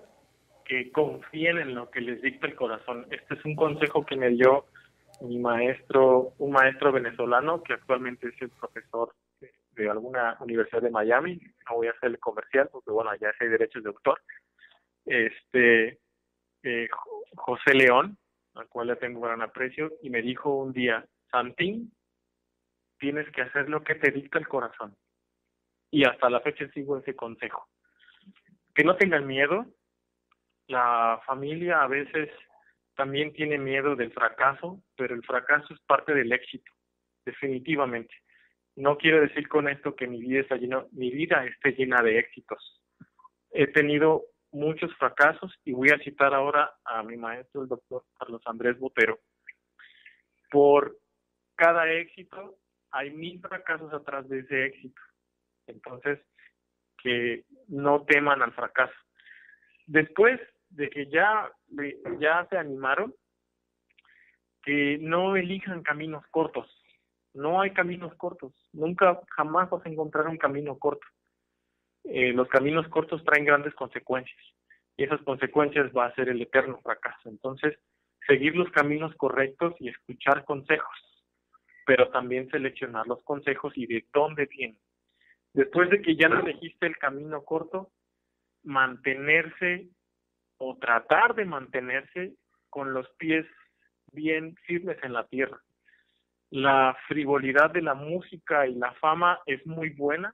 que 0.66 0.92
confíen 0.92 1.60
en 1.60 1.76
lo 1.76 1.90
que 1.90 2.02
les 2.02 2.22
dicta 2.22 2.48
el 2.48 2.56
corazón. 2.56 3.08
Este 3.12 3.36
es 3.36 3.46
un 3.46 3.56
consejo 3.56 4.06
que 4.06 4.16
me 4.16 4.30
dio 4.30 4.66
mi 5.22 5.38
maestro, 5.38 6.34
un 6.40 6.52
maestro 6.52 6.92
venezolano 6.92 7.64
que 7.64 7.74
actualmente 7.74 8.28
es 8.28 8.42
el 8.42 8.50
profesor 8.50 9.14
de, 9.40 9.90
alguna 9.90 10.38
universidad 10.40 10.82
de 10.82 10.90
Miami. 10.90 11.40
No 11.70 11.78
voy 11.78 11.88
a 11.88 11.92
hacerle 11.92 12.18
comercial 12.18 12.70
porque 12.72 12.92
bueno, 12.92 13.12
allá 13.12 13.32
hay 13.40 13.48
derechos 13.48 13.84
de 13.84 13.90
autor. 13.90 14.22
Este 15.06 16.00
eh, 16.64 16.90
José 17.36 17.74
León, 17.76 18.18
al 18.56 18.68
cual 18.68 18.88
le 18.88 18.96
tengo 18.96 19.22
gran 19.22 19.42
aprecio, 19.42 19.94
y 20.02 20.10
me 20.10 20.22
dijo 20.22 20.56
un 20.56 20.74
día, 20.74 21.06
Santín, 21.30 21.92
tienes 22.98 23.30
que 23.32 23.44
hacer 23.44 23.70
lo 23.70 23.84
que 23.84 23.96
te 23.96 24.12
dicta 24.12 24.40
el 24.40 24.48
corazón. 24.48 24.96
Y 25.92 26.06
hasta 26.06 26.30
la 26.30 26.42
fecha 26.42 26.68
sigo 26.70 26.98
ese 26.98 27.16
consejo. 27.16 27.68
Que 28.74 28.84
no 28.84 28.96
tengan 28.96 29.28
miedo, 29.28 29.66
la 30.68 31.22
familia 31.26 31.82
a 31.82 31.88
veces 31.88 32.30
también 32.96 33.34
tiene 33.34 33.58
miedo 33.58 33.96
del 33.96 34.12
fracaso, 34.12 34.82
pero 34.96 35.16
el 35.16 35.24
fracaso 35.24 35.74
es 35.74 35.80
parte 35.82 36.14
del 36.14 36.32
éxito, 36.32 36.72
definitivamente. 37.26 38.14
No 38.76 38.98
quiero 38.98 39.22
decir 39.22 39.48
con 39.48 39.70
esto 39.70 39.96
que 39.96 40.08
mi 40.08 40.20
vida, 40.20 40.42
está 40.42 40.56
llena, 40.56 40.86
mi 40.92 41.12
vida 41.12 41.46
esté 41.46 41.72
llena 41.72 42.02
de 42.02 42.20
éxitos. 42.20 42.82
He 43.52 43.68
tenido 43.68 44.24
muchos 44.52 44.94
fracasos 44.96 45.54
y 45.64 45.74
voy 45.74 45.90
a 45.90 46.00
citar 46.00 46.34
ahora 46.34 46.74
a 46.86 47.04
mi 47.04 47.18
maestro, 47.18 47.62
el 47.62 47.68
doctor 47.68 48.04
Carlos 48.18 48.42
Andrés 48.46 48.78
Botero. 48.80 49.20
Por 50.50 50.98
cada 51.56 51.92
éxito 51.92 52.58
hay 52.92 53.12
mil 53.12 53.40
fracasos 53.40 53.94
atrás 53.94 54.28
de 54.30 54.40
ese 54.40 54.66
éxito. 54.66 55.02
Entonces, 55.68 56.20
que 57.02 57.44
no 57.68 58.04
teman 58.06 58.42
al 58.42 58.54
fracaso. 58.54 58.94
Después 59.86 60.40
de 60.76 60.90
que 60.90 61.08
ya, 61.08 61.52
ya 62.20 62.46
se 62.50 62.58
animaron, 62.58 63.14
que 64.64 64.98
no 65.00 65.36
elijan 65.36 65.84
caminos 65.84 66.26
cortos. 66.32 66.70
No 67.34 67.62
hay 67.62 67.72
caminos 67.72 68.14
cortos. 68.16 68.54
Nunca, 68.74 69.22
jamás 69.36 69.70
vas 69.70 69.86
a 69.86 69.90
encontrar 69.90 70.28
un 70.28 70.38
camino 70.38 70.78
corto. 70.78 71.06
Eh, 72.04 72.34
los 72.34 72.48
caminos 72.50 72.88
cortos 72.90 73.24
traen 73.24 73.46
grandes 73.46 73.74
consecuencias 73.74 74.40
y 74.98 75.04
esas 75.04 75.22
consecuencias 75.22 75.92
va 75.96 76.06
a 76.06 76.16
ser 76.16 76.30
el 76.30 76.42
eterno 76.42 76.80
fracaso. 76.82 77.30
Entonces, 77.30 77.78
seguir 78.28 78.56
los 78.56 78.70
caminos 78.72 79.14
correctos 79.16 79.74
y 79.80 79.90
escuchar 79.90 80.46
consejos, 80.46 80.96
pero 81.86 82.10
también 82.10 82.50
seleccionar 82.50 83.08
los 83.08 83.22
consejos 83.24 83.74
y 83.76 83.86
de 83.86 84.06
dónde 84.14 84.46
vienen. 84.46 84.80
Después 85.54 85.90
de 85.90 86.02
que 86.02 86.16
ya 86.16 86.30
no 86.30 86.40
elegiste 86.40 86.86
el 86.86 86.98
camino 86.98 87.44
corto, 87.44 87.92
mantenerse 88.64 89.88
o 90.58 90.78
tratar 90.78 91.36
de 91.36 91.46
mantenerse 91.46 92.34
con 92.70 92.94
los 92.94 93.08
pies 93.18 93.46
bien 94.12 94.56
firmes 94.66 94.98
en 95.04 95.14
la 95.14 95.28
tierra. 95.28 95.60
La 96.50 96.98
frivolidad 97.08 97.72
de 97.72 97.82
la 97.82 97.96
música 97.96 98.68
y 98.68 98.76
la 98.76 98.94
fama 98.94 99.40
es 99.46 99.66
muy 99.66 99.90
buena, 99.90 100.34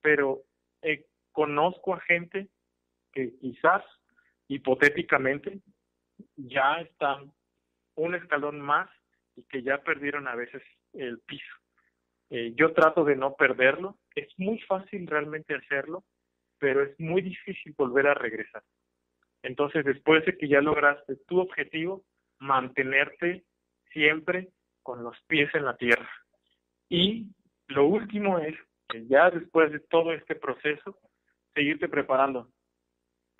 pero 0.00 0.42
eh, 0.82 1.06
conozco 1.32 1.94
a 1.94 2.00
gente 2.00 2.48
que 3.12 3.36
quizás 3.38 3.82
hipotéticamente 4.48 5.60
ya 6.36 6.80
están 6.80 7.32
un 7.96 8.14
escalón 8.14 8.60
más 8.60 8.90
y 9.36 9.42
que 9.44 9.62
ya 9.62 9.78
perdieron 9.78 10.28
a 10.28 10.34
veces 10.34 10.62
el 10.92 11.20
piso. 11.20 11.54
Eh, 12.30 12.52
yo 12.56 12.72
trato 12.72 13.04
de 13.04 13.16
no 13.16 13.34
perderlo. 13.34 13.98
Es 14.14 14.28
muy 14.38 14.58
fácil 14.60 15.06
realmente 15.06 15.54
hacerlo, 15.54 16.04
pero 16.58 16.82
es 16.82 16.98
muy 16.98 17.22
difícil 17.22 17.74
volver 17.76 18.06
a 18.08 18.14
regresar. 18.14 18.62
Entonces, 19.44 19.84
después 19.84 20.24
de 20.24 20.38
que 20.38 20.48
ya 20.48 20.62
lograste 20.62 21.16
tu 21.28 21.38
objetivo, 21.38 22.02
mantenerte 22.38 23.44
siempre 23.92 24.48
con 24.82 25.04
los 25.04 25.16
pies 25.26 25.54
en 25.54 25.66
la 25.66 25.76
tierra. 25.76 26.08
Y 26.88 27.26
lo 27.68 27.86
último 27.86 28.38
es 28.38 28.54
que 28.88 29.06
ya 29.06 29.30
después 29.30 29.70
de 29.70 29.80
todo 29.80 30.14
este 30.14 30.34
proceso, 30.34 30.98
seguirte 31.52 31.90
preparando. 31.90 32.48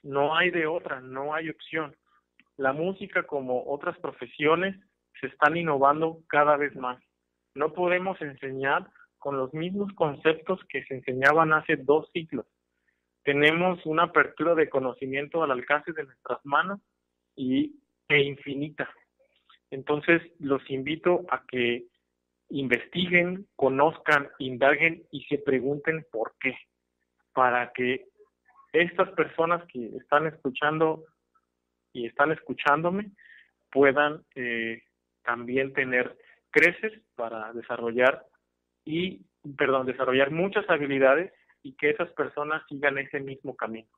No 0.03 0.37
hay 0.37 0.51
de 0.51 0.67
otra, 0.67 1.01
no 1.01 1.33
hay 1.33 1.49
opción. 1.49 1.97
La 2.59 2.75
música, 2.75 3.23
como 3.23 3.65
otras 3.67 3.99
profesiones, 3.99 4.77
se 5.19 5.29
están 5.29 5.57
innovando 5.57 6.21
cada 6.29 6.59
vez 6.59 6.77
más. 6.77 7.03
No 7.55 7.73
podemos 7.73 8.21
enseñar 8.21 8.91
con 9.19 9.39
los 9.39 9.55
mismos 9.55 9.91
conceptos 9.95 10.61
que 10.69 10.85
se 10.85 10.97
enseñaban 10.97 11.55
hace 11.55 11.77
dos 11.77 12.11
siglos 12.13 12.45
tenemos 13.25 13.85
una 13.87 14.05
apertura 14.05 14.55
de 14.55 14.69
conocimiento 14.69 15.43
al 15.43 15.51
alcance 15.51 15.93
de 15.93 16.05
nuestras 16.05 16.39
manos 16.45 16.81
y 17.35 17.81
e 18.09 18.21
infinita. 18.23 18.89
Entonces, 19.71 20.23
los 20.39 20.63
invito 20.71 21.25
a 21.31 21.43
que 21.49 21.87
investiguen, 22.51 23.47
conozcan, 23.57 24.29
indaguen 24.39 25.05
y 25.11 25.25
se 25.25 25.39
pregunten 25.39 26.07
por 26.13 26.35
qué, 26.39 26.55
para 27.33 27.73
que 27.73 28.07
estas 28.73 29.11
personas 29.13 29.65
que 29.73 29.87
están 29.97 30.27
escuchando 30.27 31.05
y 31.93 32.07
están 32.07 32.33
escuchándome 32.33 33.11
puedan 33.71 34.23
eh, 34.35 34.83
también 35.23 35.73
tener 35.73 36.17
creces 36.51 36.93
para 37.17 37.53
desarrollar 37.53 38.27
y, 38.85 39.23
perdón, 39.57 39.87
desarrollar 39.87 40.31
muchas 40.31 40.69
habilidades 40.69 41.33
y 41.65 41.73
que 41.73 41.91
esas 41.91 42.11
personas 42.11 42.63
sigan 42.69 42.99
ese 42.99 43.19
mismo 43.19 43.57
camino. 43.57 43.89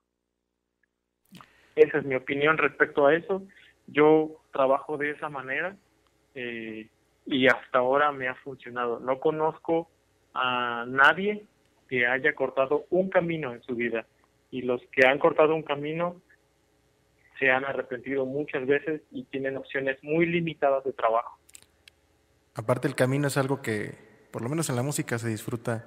Esa 1.74 1.98
es 1.98 2.04
mi 2.04 2.14
opinión 2.14 2.56
respecto 2.56 3.06
a 3.06 3.14
eso. 3.14 3.42
Yo 3.88 4.40
trabajo 4.52 4.96
de 4.96 5.10
esa 5.10 5.28
manera 5.28 5.76
eh, 6.34 6.88
y 7.26 7.46
hasta 7.48 7.78
ahora 7.78 8.12
me 8.12 8.28
ha 8.28 8.34
funcionado. 8.36 9.00
No 9.00 9.20
conozco 9.20 9.90
a 10.32 10.86
nadie 10.86 11.44
que 11.88 12.06
haya 12.06 12.34
cortado 12.34 12.86
un 12.90 13.10
camino 13.10 13.52
en 13.52 13.62
su 13.62 13.74
vida 13.74 14.06
y 14.50 14.62
los 14.62 14.80
que 14.92 15.06
han 15.06 15.18
cortado 15.18 15.54
un 15.54 15.62
camino 15.62 16.22
se 17.38 17.50
han 17.50 17.64
arrepentido 17.64 18.24
muchas 18.24 18.64
veces 18.66 19.02
y 19.10 19.24
tienen 19.24 19.56
opciones 19.56 20.02
muy 20.02 20.24
limitadas 20.24 20.84
de 20.84 20.92
trabajo. 20.92 21.36
Aparte 22.54 22.88
el 22.88 22.94
camino 22.94 23.26
es 23.26 23.36
algo 23.36 23.60
que, 23.60 23.94
por 24.30 24.40
lo 24.40 24.48
menos 24.48 24.70
en 24.70 24.76
la 24.76 24.82
música, 24.82 25.18
se 25.18 25.28
disfruta, 25.28 25.84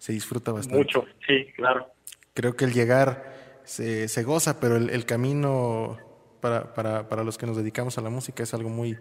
se 0.00 0.14
disfruta 0.14 0.50
bastante. 0.50 0.78
Mucho, 0.78 1.04
sí, 1.26 1.46
claro. 1.54 1.86
Creo 2.32 2.56
que 2.56 2.64
el 2.64 2.72
llegar 2.72 3.60
se, 3.64 4.08
se 4.08 4.22
goza, 4.22 4.58
pero 4.58 4.76
el, 4.76 4.88
el 4.88 5.04
camino 5.04 5.98
para, 6.40 6.72
para, 6.72 7.06
para, 7.06 7.22
los 7.22 7.36
que 7.36 7.44
nos 7.44 7.58
dedicamos 7.58 7.98
a 7.98 8.00
la 8.00 8.08
música 8.08 8.42
es 8.42 8.54
algo 8.54 8.70
muy, 8.70 8.96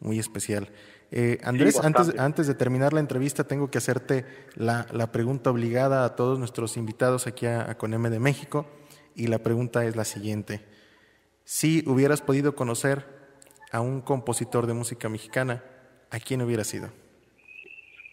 muy 0.00 0.18
especial. 0.18 0.68
Eh, 1.12 1.38
Andrés, 1.44 1.76
sí, 1.76 1.80
antes, 1.84 2.18
antes 2.18 2.48
de 2.48 2.54
terminar 2.54 2.92
la 2.92 2.98
entrevista, 2.98 3.44
tengo 3.44 3.70
que 3.70 3.78
hacerte 3.78 4.24
la, 4.56 4.88
la 4.90 5.12
pregunta 5.12 5.50
obligada 5.50 6.04
a 6.04 6.16
todos 6.16 6.40
nuestros 6.40 6.76
invitados 6.76 7.28
aquí 7.28 7.46
a, 7.46 7.70
a 7.70 7.78
Coneme 7.78 8.10
de 8.10 8.18
México, 8.18 8.66
y 9.14 9.28
la 9.28 9.38
pregunta 9.38 9.84
es 9.84 9.94
la 9.94 10.04
siguiente. 10.04 10.62
Si 11.44 11.84
hubieras 11.86 12.22
podido 12.22 12.56
conocer 12.56 13.04
a 13.70 13.80
un 13.80 14.00
compositor 14.00 14.66
de 14.66 14.74
música 14.74 15.08
mexicana, 15.08 15.62
¿a 16.10 16.18
quién 16.18 16.42
hubiera 16.42 16.64
sido? 16.64 16.90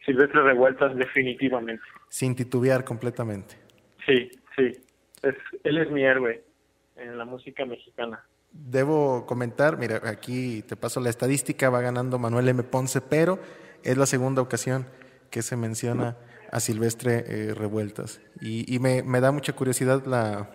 Silvestre 0.06 0.44
Revueltas, 0.44 0.96
definitivamente. 0.96 1.84
Sin 2.10 2.36
titubear 2.36 2.84
completamente. 2.84 3.56
Sí, 4.06 4.30
sí. 4.56 4.72
Es, 5.22 5.36
él 5.64 5.78
es 5.78 5.92
mi 5.92 6.04
héroe 6.04 6.44
en 6.96 7.18
la 7.18 7.26
música 7.26 7.66
mexicana. 7.66 8.24
Debo 8.52 9.26
comentar, 9.26 9.78
mira, 9.78 10.02
aquí 10.06 10.64
te 10.64 10.76
paso 10.76 11.00
la 11.00 11.10
estadística, 11.10 11.70
va 11.70 11.82
ganando 11.82 12.18
Manuel 12.18 12.48
M. 12.50 12.64
Ponce, 12.64 13.02
pero 13.02 13.40
es 13.84 13.98
la 13.98 14.06
segunda 14.06 14.42
ocasión 14.42 14.88
que 15.30 15.42
se 15.42 15.58
menciona 15.58 16.18
a 16.52 16.60
Silvestre 16.60 17.24
eh, 17.28 17.54
Revueltas. 17.54 18.22
Y, 18.42 18.74
y 18.74 18.80
me, 18.80 19.04
me, 19.04 19.20
da 19.20 19.32
mucha 19.32 19.54
curiosidad 19.54 20.06
la, 20.06 20.50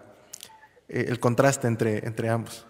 eh, 0.88 1.07
el 1.09 1.20
contraste 1.20 1.66
entre, 1.68 2.07
entre 2.07 2.28
ambos. 2.28 2.66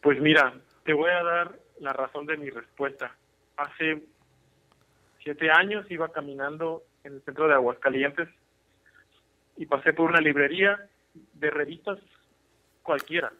Pues 0.00 0.20
mira, 0.20 0.54
te 0.84 0.92
voy 0.92 1.10
a 1.10 1.22
dar 1.22 1.58
la 1.80 1.92
razón 1.92 2.26
de 2.26 2.36
mi 2.36 2.50
respuesta. 2.50 3.14
Hace 3.56 4.02
siete 5.22 5.50
años 5.50 5.84
iba 5.90 6.10
caminando 6.10 6.84
en 7.04 7.14
el 7.14 7.22
centro 7.22 7.48
de 7.48 7.54
Aguascalientes 7.54 8.28
y 9.56 9.66
pasé 9.66 9.92
por 9.92 10.10
una 10.10 10.20
librería 10.20 10.88
de 11.34 11.50
revistas 11.50 11.98
cualquiera. 12.82 13.32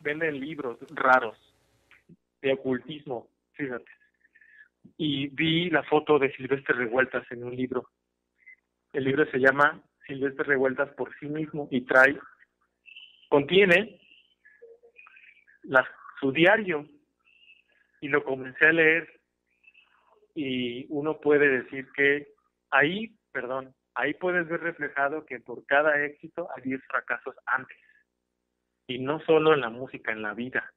Venden 0.00 0.40
libros 0.40 0.78
raros 0.90 1.38
de 2.42 2.52
ocultismo, 2.52 3.28
fíjate. 3.52 3.90
Y 4.98 5.28
vi 5.28 5.70
la 5.70 5.82
foto 5.82 6.18
de 6.18 6.32
Silvestre 6.32 6.74
Revueltas 6.74 7.24
en 7.30 7.44
un 7.44 7.56
libro. 7.56 7.88
El 8.92 9.04
libro 9.04 9.24
se 9.30 9.38
llama 9.38 9.80
Silvestre 10.06 10.44
Revueltas 10.44 10.90
por 10.90 11.14
sí 11.18 11.26
mismo 11.26 11.68
y 11.70 11.82
trae, 11.82 12.18
contiene 13.28 13.98
su 16.20 16.32
diario 16.32 16.86
y 18.00 18.08
lo 18.08 18.22
comencé 18.24 18.66
a 18.66 18.72
leer 18.72 19.20
y 20.34 20.86
uno 20.88 21.18
puede 21.20 21.48
decir 21.62 21.88
que 21.92 22.33
ahí, 22.74 23.14
perdón, 23.32 23.74
ahí 23.94 24.14
puedes 24.14 24.48
ver 24.48 24.60
reflejado 24.60 25.24
que 25.24 25.40
por 25.40 25.64
cada 25.66 26.04
éxito 26.04 26.48
hay 26.54 26.62
10 26.62 26.82
fracasos 26.84 27.34
antes. 27.46 27.78
Y 28.86 28.98
no 28.98 29.20
solo 29.20 29.54
en 29.54 29.60
la 29.60 29.70
música, 29.70 30.12
en 30.12 30.22
la 30.22 30.34
vida. 30.34 30.72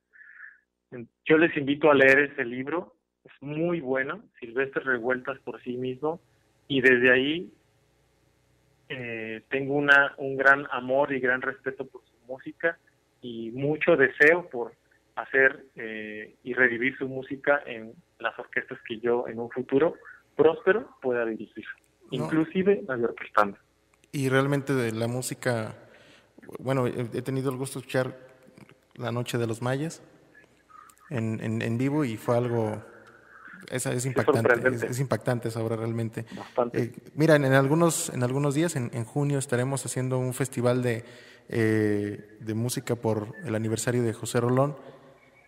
Yo 1.25 1.37
les 1.37 1.55
invito 1.57 1.91
a 1.91 1.95
leer 1.95 2.19
ese 2.19 2.45
libro, 2.45 2.95
es 3.25 3.33
muy 3.41 3.81
bueno, 3.81 4.23
Silvestre 4.39 4.83
Revueltas 4.83 5.37
por 5.39 5.61
sí 5.61 5.75
mismo, 5.75 6.21
y 6.69 6.79
desde 6.79 7.11
ahí 7.11 7.53
eh, 8.87 9.43
tengo 9.49 9.73
una, 9.73 10.13
un 10.17 10.37
gran 10.37 10.65
amor 10.71 11.11
y 11.11 11.19
gran 11.19 11.41
respeto 11.41 11.85
por 11.85 12.01
su 12.05 12.17
música 12.25 12.77
y 13.21 13.51
mucho 13.51 13.97
deseo 13.97 14.47
por 14.49 14.73
hacer 15.15 15.65
eh, 15.75 16.35
y 16.43 16.53
revivir 16.53 16.97
su 16.97 17.09
música 17.09 17.61
en 17.65 17.93
las 18.19 18.37
orquestas 18.39 18.79
que 18.87 18.99
yo 18.99 19.27
en 19.27 19.39
un 19.39 19.49
futuro 19.49 19.95
próspero 20.37 20.89
pueda 21.01 21.25
dirigir, 21.25 21.65
no. 22.11 22.25
inclusive 22.25 22.83
orquestando. 22.87 23.57
Y 24.11 24.29
realmente 24.29 24.73
de 24.73 24.91
la 24.91 25.07
música, 25.07 25.75
bueno, 26.59 26.87
he 26.87 27.21
tenido 27.21 27.51
el 27.51 27.57
gusto 27.57 27.79
de 27.79 27.81
escuchar 27.81 28.17
La 28.95 29.11
Noche 29.11 29.37
de 29.37 29.47
los 29.47 29.61
Mayas 29.61 30.01
en, 31.09 31.39
en, 31.41 31.61
en 31.61 31.77
vivo 31.77 32.05
y 32.05 32.17
fue 32.17 32.37
algo 32.37 32.81
es, 33.69 33.85
es 33.85 34.05
impactante, 34.05 34.69
es, 34.69 34.83
es, 34.83 34.99
impactante 34.99 35.47
esa 35.49 35.61
obra 35.61 35.75
realmente. 35.75 36.25
Eh, 36.73 36.93
mira, 37.15 37.35
en, 37.35 37.45
en, 37.45 37.53
algunos, 37.53 38.09
en 38.09 38.23
algunos 38.23 38.55
días, 38.55 38.75
en, 38.75 38.91
en, 38.93 39.03
junio, 39.03 39.39
estaremos 39.39 39.85
haciendo 39.85 40.17
un 40.17 40.33
festival 40.33 40.81
de, 40.81 41.03
eh, 41.49 42.37
de 42.39 42.53
música 42.53 42.95
por 42.95 43.33
el 43.45 43.55
aniversario 43.55 44.03
de 44.03 44.13
José 44.13 44.39
Rolón 44.39 44.77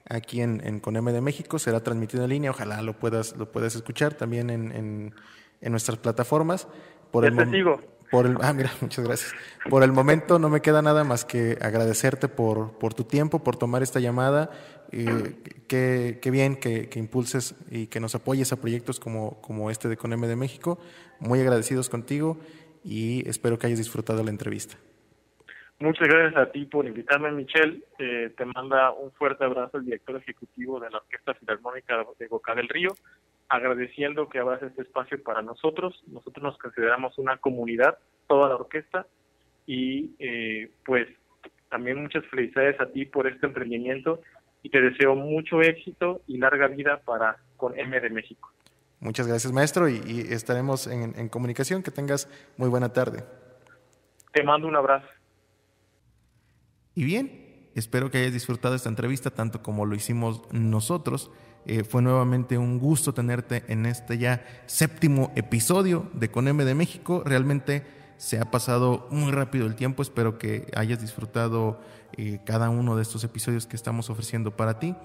aquí 0.06 0.42
en, 0.42 0.62
en 0.66 0.80
Coneme 0.80 1.14
de 1.14 1.22
México. 1.22 1.60
Será 1.60 1.82
transmitido 1.82 2.24
en 2.24 2.30
línea, 2.32 2.52
ojalá 2.52 2.82
lo 2.82 2.98
puedas, 3.00 3.38
lo 3.38 3.52
puedas 3.52 3.76
escuchar 3.76 4.16
también 4.16 4.50
en, 4.50 5.14
en, 5.62 5.72
nuestras 5.72 5.98
plataformas. 5.98 6.68
Por 7.12 7.26
el 7.26 7.36
testigo. 7.36 7.82
Por 8.12 8.26
el, 8.26 8.38
ah, 8.42 8.54
mira, 8.54 8.72
muchas 8.82 9.06
gracias. 9.06 9.34
Por 9.70 9.84
el 9.84 9.92
momento 9.92 10.40
no 10.40 10.50
me 10.50 10.62
queda 10.62 10.82
nada 10.82 11.04
más 11.04 11.26
que 11.26 11.58
agradecerte 11.62 12.28
por, 12.28 12.78
por 12.78 12.94
tu 12.94 13.04
tiempo, 13.04 13.44
por 13.44 13.56
tomar 13.56 13.84
esta 13.84 14.00
llamada. 14.00 14.50
Eh, 14.92 15.36
qué, 15.68 16.20
qué 16.22 16.32
bien 16.32 16.56
que, 16.56 16.90
que, 16.90 16.98
impulses 16.98 17.56
y 17.70 17.88
que 17.88 18.00
nos 18.00 18.16
apoyes 18.16 18.52
a 18.52 18.60
proyectos 18.60 19.00
como, 19.00 19.40
como 19.42 19.70
este 19.70 19.88
de 19.88 19.98
Coneme 19.98 20.28
de 20.28 20.36
México. 20.36 20.80
Muy 21.20 21.40
agradecidos 21.40 21.90
contigo 21.90 22.40
y 22.84 23.28
espero 23.30 23.60
que 23.60 23.68
hayas 23.68 23.80
disfrutado 23.80 24.24
la 24.24 24.32
entrevista. 24.32 24.78
Muchas 25.82 26.10
gracias 26.10 26.36
a 26.36 26.52
ti 26.52 26.66
por 26.66 26.86
invitarme, 26.86 27.32
Michelle. 27.32 27.82
Eh, 28.00 28.34
te 28.36 28.44
manda 28.44 28.92
un 28.92 29.12
fuerte 29.14 29.46
abrazo 29.46 29.78
el 29.78 29.86
director 29.86 30.18
ejecutivo 30.18 30.78
de 30.80 30.90
la 30.90 30.98
Orquesta 30.98 31.34
Filarmónica 31.36 32.06
de 32.18 32.28
Boca 32.28 32.54
del 32.54 32.68
Río, 32.68 32.90
agradeciendo 33.50 34.30
que 34.30 34.40
abras 34.40 34.62
este 34.62 34.84
espacio 34.84 35.22
para 35.22 35.42
nosotros. 35.42 36.02
Nosotros 36.08 36.44
nos 36.44 36.58
consideramos 36.58 37.18
una 37.18 37.38
comunidad, 37.38 37.98
toda 38.28 38.50
la 38.50 38.56
orquesta, 38.56 39.08
y 39.66 40.12
eh, 40.20 40.72
pues 40.86 41.08
también 41.70 42.02
muchas 42.02 42.26
felicidades 42.28 42.80
a 42.80 42.88
ti 42.88 43.06
por 43.06 43.28
este 43.28 43.46
emprendimiento 43.46 44.22
y 44.64 44.70
te 44.70 44.82
deseo 44.82 45.16
mucho 45.16 45.62
éxito 45.62 46.22
y 46.28 46.38
larga 46.38 46.68
vida 46.68 47.02
para 47.06 47.38
con 47.58 47.78
M 47.78 48.00
de 48.00 48.10
México. 48.10 48.52
Muchas 49.00 49.28
gracias, 49.28 49.54
maestro, 49.54 49.88
y, 49.88 50.02
y 50.06 50.34
estaremos 50.34 50.88
en, 50.88 51.18
en 51.18 51.30
comunicación. 51.30 51.84
Que 51.84 51.92
tengas 51.92 52.28
muy 52.58 52.68
buena 52.70 52.92
tarde. 52.92 53.24
Te 54.34 54.44
mando 54.44 54.68
un 54.68 54.76
abrazo. 54.76 55.08
Y 56.96 57.06
bien, 57.06 57.70
espero 57.76 58.12
que 58.12 58.18
hayas 58.18 58.34
disfrutado 58.34 58.76
esta 58.76 58.90
entrevista 58.90 59.32
tanto 59.32 59.64
como 59.64 59.86
lo 59.86 59.96
hicimos 59.96 60.52
nosotros. 60.52 61.32
Eh, 61.66 61.84
fue 61.84 62.02
nuevamente 62.02 62.58
un 62.58 62.80
gusto 62.80 63.14
tenerte 63.14 63.64
en 63.68 63.86
este 63.86 64.18
ya 64.18 64.44
séptimo 64.66 65.32
episodio 65.36 66.10
de 66.14 66.32
Con 66.32 66.48
M 66.48 66.64
de 66.66 66.76
México. 66.76 67.22
Realmente 67.26 67.84
se 68.18 68.40
ha 68.40 68.52
pasado 68.52 69.08
muy 69.12 69.32
rápido 69.32 69.66
el 69.66 69.76
tiempo. 69.76 70.02
Espero 70.02 70.38
que 70.38 70.68
hayas 70.76 71.02
disfrutado 71.02 71.80
eh, 72.18 72.40
cada 72.46 72.70
uno 72.70 72.96
de 72.96 73.04
estos 73.04 73.24
episodios 73.24 73.68
que 73.68 73.76
estamos 73.76 74.10
ofreciendo 74.10 74.52
para 74.52 74.80
ti. 74.80 74.96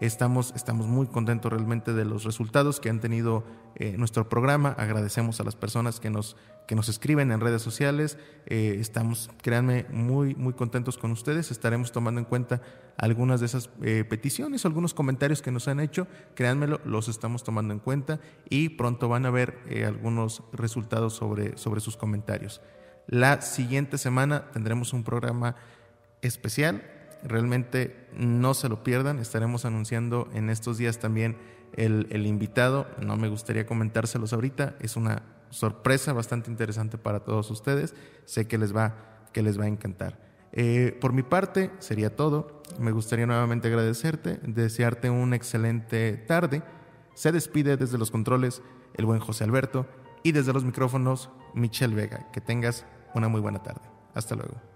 Estamos, 0.00 0.52
estamos 0.56 0.86
muy 0.86 1.06
contentos 1.06 1.52
realmente 1.52 1.92
de 1.92 2.04
los 2.04 2.24
resultados 2.24 2.80
que 2.80 2.90
han 2.90 3.00
tenido 3.00 3.44
eh, 3.76 3.94
nuestro 3.96 4.28
programa. 4.28 4.70
Agradecemos 4.70 5.40
a 5.40 5.44
las 5.44 5.54
personas 5.54 6.00
que 6.00 6.10
nos, 6.10 6.36
que 6.66 6.74
nos 6.74 6.88
escriben 6.88 7.30
en 7.30 7.40
redes 7.40 7.62
sociales. 7.62 8.18
Eh, 8.46 8.76
estamos, 8.80 9.30
créanme, 9.40 9.86
muy, 9.90 10.34
muy 10.34 10.52
contentos 10.52 10.98
con 10.98 11.12
ustedes. 11.12 11.52
Estaremos 11.52 11.92
tomando 11.92 12.20
en 12.20 12.24
cuenta 12.24 12.60
algunas 12.96 13.38
de 13.38 13.46
esas 13.46 13.70
eh, 13.82 14.04
peticiones, 14.08 14.64
algunos 14.66 14.94
comentarios 14.94 15.42
que 15.42 15.52
nos 15.52 15.68
han 15.68 15.78
hecho. 15.78 16.08
Créanmelo, 16.34 16.80
los 16.84 17.08
estamos 17.08 17.44
tomando 17.44 17.72
en 17.72 17.78
cuenta 17.78 18.18
y 18.50 18.70
pronto 18.70 19.08
van 19.08 19.26
a 19.26 19.30
ver 19.30 19.58
algunos 19.86 20.42
resultados 20.52 21.14
sobre, 21.14 21.56
sobre 21.56 21.80
sus 21.80 21.96
comentarios. 21.96 22.60
La 23.06 23.42
siguiente 23.42 23.96
semana 23.98 24.50
tendremos 24.50 24.92
un 24.92 25.04
programa 25.04 25.54
especial 26.20 26.82
Realmente 27.24 28.08
no 28.16 28.54
se 28.54 28.68
lo 28.68 28.84
pierdan. 28.84 29.18
Estaremos 29.18 29.64
anunciando 29.64 30.28
en 30.34 30.50
estos 30.50 30.78
días 30.78 30.98
también 30.98 31.36
el, 31.72 32.06
el 32.10 32.26
invitado. 32.26 32.86
No 33.00 33.16
me 33.16 33.28
gustaría 33.28 33.66
comentárselos 33.66 34.32
ahorita. 34.32 34.76
Es 34.80 34.96
una 34.96 35.22
sorpresa 35.50 36.12
bastante 36.12 36.50
interesante 36.50 36.98
para 36.98 37.20
todos 37.20 37.50
ustedes. 37.50 37.94
Sé 38.26 38.46
que 38.46 38.58
les 38.58 38.74
va, 38.74 39.28
que 39.32 39.42
les 39.42 39.58
va 39.58 39.64
a 39.64 39.68
encantar. 39.68 40.18
Eh, 40.52 40.96
por 41.00 41.12
mi 41.12 41.22
parte, 41.22 41.70
sería 41.78 42.14
todo. 42.14 42.62
Me 42.78 42.92
gustaría 42.92 43.26
nuevamente 43.26 43.68
agradecerte, 43.68 44.38
desearte 44.42 45.10
una 45.10 45.36
excelente 45.36 46.12
tarde. 46.12 46.62
Se 47.14 47.32
despide 47.32 47.76
desde 47.76 47.98
los 47.98 48.10
controles 48.10 48.62
el 48.94 49.06
buen 49.06 49.20
José 49.20 49.44
Alberto 49.44 49.86
y 50.22 50.32
desde 50.32 50.52
los 50.52 50.64
micrófonos 50.64 51.30
Michelle 51.54 51.94
Vega. 51.94 52.30
Que 52.32 52.40
tengas 52.40 52.84
una 53.14 53.28
muy 53.28 53.40
buena 53.40 53.62
tarde. 53.62 53.82
Hasta 54.14 54.36
luego. 54.36 54.73